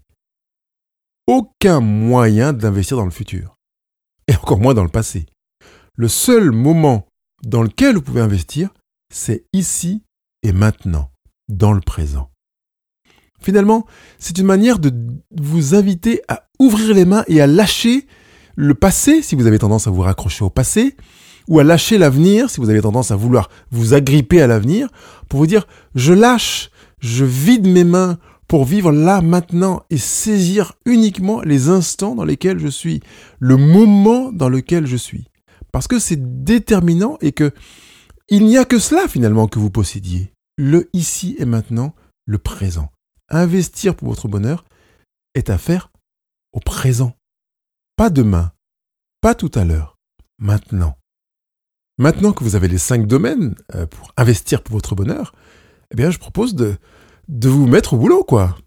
aucun 1.27 1.81
moyen 1.81 2.53
d'investir 2.53 2.95
dans 2.95 3.05
le 3.05 3.11
futur. 3.11 3.57
Et 4.29 4.35
encore 4.35 4.59
moins 4.59 4.73
dans 4.73 4.83
le 4.83 4.89
passé. 4.89 5.25
Le 5.95 6.07
seul 6.07 6.51
moment 6.51 7.07
dans 7.43 7.61
lequel 7.61 7.95
vous 7.95 8.01
pouvez 8.01 8.21
investir, 8.21 8.73
c'est 9.13 9.45
ici 9.51 10.03
et 10.43 10.53
maintenant, 10.53 11.11
dans 11.49 11.73
le 11.73 11.81
présent. 11.81 12.31
Finalement, 13.41 13.85
c'est 14.19 14.37
une 14.37 14.45
manière 14.45 14.79
de 14.79 14.91
vous 15.35 15.75
inviter 15.75 16.21
à 16.27 16.47
ouvrir 16.59 16.93
les 16.93 17.05
mains 17.05 17.23
et 17.27 17.41
à 17.41 17.47
lâcher 17.47 18.07
le 18.55 18.73
passé 18.73 19.21
si 19.21 19.35
vous 19.35 19.47
avez 19.47 19.59
tendance 19.59 19.87
à 19.87 19.91
vous 19.91 20.01
raccrocher 20.01 20.43
au 20.43 20.49
passé, 20.49 20.95
ou 21.47 21.59
à 21.59 21.63
lâcher 21.63 21.97
l'avenir 21.97 22.49
si 22.49 22.59
vous 22.59 22.69
avez 22.69 22.81
tendance 22.81 23.11
à 23.11 23.15
vouloir 23.15 23.49
vous 23.71 23.93
agripper 23.93 24.41
à 24.41 24.47
l'avenir, 24.47 24.89
pour 25.29 25.39
vous 25.39 25.47
dire 25.47 25.67
je 25.95 26.13
lâche, 26.13 26.71
je 26.99 27.23
vide 27.23 27.67
mes 27.67 27.83
mains 27.83 28.17
pour 28.47 28.65
vivre 28.65 28.91
là 28.91 29.21
maintenant 29.21 29.83
et 29.89 29.97
saisir 29.97 30.73
uniquement 30.85 31.41
les 31.41 31.69
instants 31.69 32.15
dans 32.15 32.23
lesquels 32.23 32.59
je 32.59 32.67
suis, 32.67 33.01
le 33.39 33.57
moment 33.57 34.31
dans 34.31 34.49
lequel 34.49 34.87
je 34.87 34.95
suis. 34.95 35.27
Parce 35.71 35.87
que 35.87 35.99
c'est 35.99 36.43
déterminant 36.43 37.17
et 37.21 37.33
que 37.33 37.51
il 38.29 38.45
n'y 38.45 38.57
a 38.57 38.65
que 38.65 38.79
cela 38.79 39.07
finalement 39.07 39.47
que 39.47 39.59
vous 39.59 39.69
possédiez. 39.69 40.33
Le 40.57 40.89
ici 40.93 41.35
et 41.39 41.45
maintenant, 41.45 41.93
le 42.25 42.37
présent. 42.37 42.89
Investir 43.29 43.95
pour 43.95 44.07
votre 44.07 44.27
bonheur 44.27 44.63
est 45.33 45.49
à 45.49 45.57
faire 45.57 45.91
au 46.53 46.59
présent. 46.59 47.13
Pas 47.97 48.09
demain, 48.09 48.51
pas 49.21 49.35
tout 49.35 49.51
à 49.55 49.65
l'heure, 49.65 49.97
maintenant. 50.39 50.97
Maintenant 51.97 52.31
que 52.31 52.43
vous 52.43 52.55
avez 52.55 52.67
les 52.67 52.77
cinq 52.77 53.07
domaines 53.07 53.55
euh, 53.75 53.85
pour 53.85 54.13
investir 54.15 54.61
pour 54.63 54.75
votre 54.75 54.95
bonheur, 54.95 55.33
eh 55.91 55.95
bien, 55.95 56.09
je 56.09 56.19
propose 56.19 56.55
de, 56.55 56.77
vous 57.27 57.67
mettre 57.67 57.95
au 57.95 57.97
boulot, 57.97 58.23
quoi. 58.23 58.57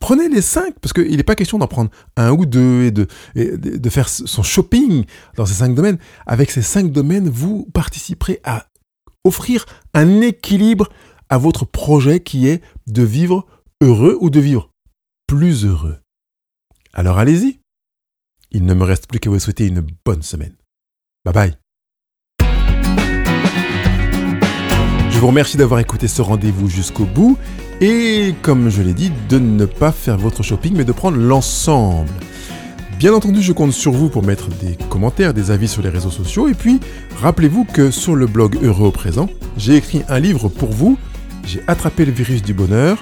Prenez 0.00 0.28
les 0.28 0.42
cinq, 0.42 0.78
parce 0.80 0.92
qu'il 0.92 1.16
n'est 1.16 1.22
pas 1.22 1.34
question 1.34 1.58
d'en 1.58 1.66
prendre 1.66 1.90
un 2.16 2.30
ou 2.32 2.46
deux 2.46 2.82
et 2.82 2.90
de 2.90 3.90
faire 3.90 4.08
son 4.08 4.42
shopping 4.42 5.06
dans 5.36 5.46
ces 5.46 5.54
cinq 5.54 5.74
domaines. 5.74 5.98
Avec 6.26 6.50
ces 6.50 6.62
cinq 6.62 6.92
domaines, 6.92 7.28
vous 7.28 7.68
participerez 7.72 8.40
à 8.44 8.66
offrir 9.24 9.64
un 9.94 10.20
équilibre 10.20 10.88
à 11.30 11.38
votre 11.38 11.64
projet 11.64 12.20
qui 12.20 12.48
est 12.48 12.62
de 12.86 13.02
vivre 13.02 13.46
heureux 13.84 14.16
ou 14.20 14.30
de 14.30 14.40
vivre 14.40 14.70
plus 15.26 15.64
heureux. 15.64 15.98
Alors 16.92 17.18
allez-y. 17.18 17.60
Il 18.50 18.64
ne 18.64 18.74
me 18.74 18.84
reste 18.84 19.08
plus 19.08 19.18
qu'à 19.18 19.30
vous 19.30 19.38
souhaiter 19.38 19.66
une 19.66 19.84
bonne 20.04 20.22
semaine. 20.22 20.54
Bye 21.24 21.34
bye. 21.34 21.54
Je 25.10 25.18
vous 25.18 25.26
remercie 25.26 25.56
d'avoir 25.56 25.80
écouté 25.80 26.08
ce 26.08 26.22
rendez-vous 26.22 26.68
jusqu'au 26.68 27.04
bout 27.04 27.36
et, 27.80 28.34
comme 28.42 28.68
je 28.70 28.82
l'ai 28.82 28.94
dit, 28.94 29.12
de 29.28 29.38
ne 29.38 29.64
pas 29.64 29.92
faire 29.92 30.18
votre 30.18 30.42
shopping 30.42 30.74
mais 30.76 30.84
de 30.84 30.92
prendre 30.92 31.18
l'ensemble. 31.18 32.10
Bien 32.98 33.12
entendu, 33.12 33.42
je 33.42 33.52
compte 33.52 33.72
sur 33.72 33.92
vous 33.92 34.08
pour 34.08 34.22
mettre 34.22 34.48
des 34.48 34.76
commentaires, 34.88 35.34
des 35.34 35.50
avis 35.50 35.68
sur 35.68 35.82
les 35.82 35.88
réseaux 35.88 36.10
sociaux. 36.10 36.48
Et 36.48 36.54
puis, 36.54 36.80
rappelez-vous 37.20 37.64
que 37.64 37.90
sur 37.90 38.14
le 38.14 38.26
blog 38.26 38.56
Heureux 38.62 38.86
au 38.86 38.92
présent, 38.92 39.28
j'ai 39.56 39.76
écrit 39.76 40.02
un 40.08 40.20
livre 40.20 40.48
pour 40.48 40.70
vous. 40.70 40.96
J'ai 41.44 41.62
attrapé 41.66 42.04
le 42.04 42.12
virus 42.12 42.42
du 42.42 42.54
bonheur. 42.54 42.98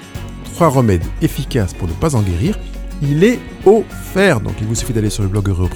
Trois 0.53 0.69
remèdes 0.69 1.03
efficaces 1.23 1.73
pour 1.73 1.87
ne 1.87 1.93
pas 1.93 2.15
en 2.15 2.21
guérir. 2.21 2.59
Il 3.01 3.23
est 3.23 3.39
offert. 3.65 4.39
Donc, 4.39 4.53
il 4.61 4.67
vous 4.67 4.75
suffit 4.75 4.93
d'aller 4.93 5.09
sur 5.09 5.23
le 5.23 5.29
blog 5.29 5.49
Heureux. 5.49 5.67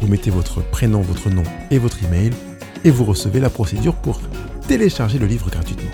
Vous 0.00 0.08
mettez 0.08 0.30
votre 0.30 0.60
prénom, 0.62 1.00
votre 1.00 1.30
nom 1.30 1.42
et 1.70 1.78
votre 1.78 2.04
email. 2.04 2.30
Et 2.84 2.90
vous 2.90 3.04
recevez 3.04 3.40
la 3.40 3.48
procédure 3.48 3.94
pour 3.94 4.20
télécharger 4.68 5.18
le 5.18 5.26
livre 5.26 5.48
gratuitement. 5.48 5.90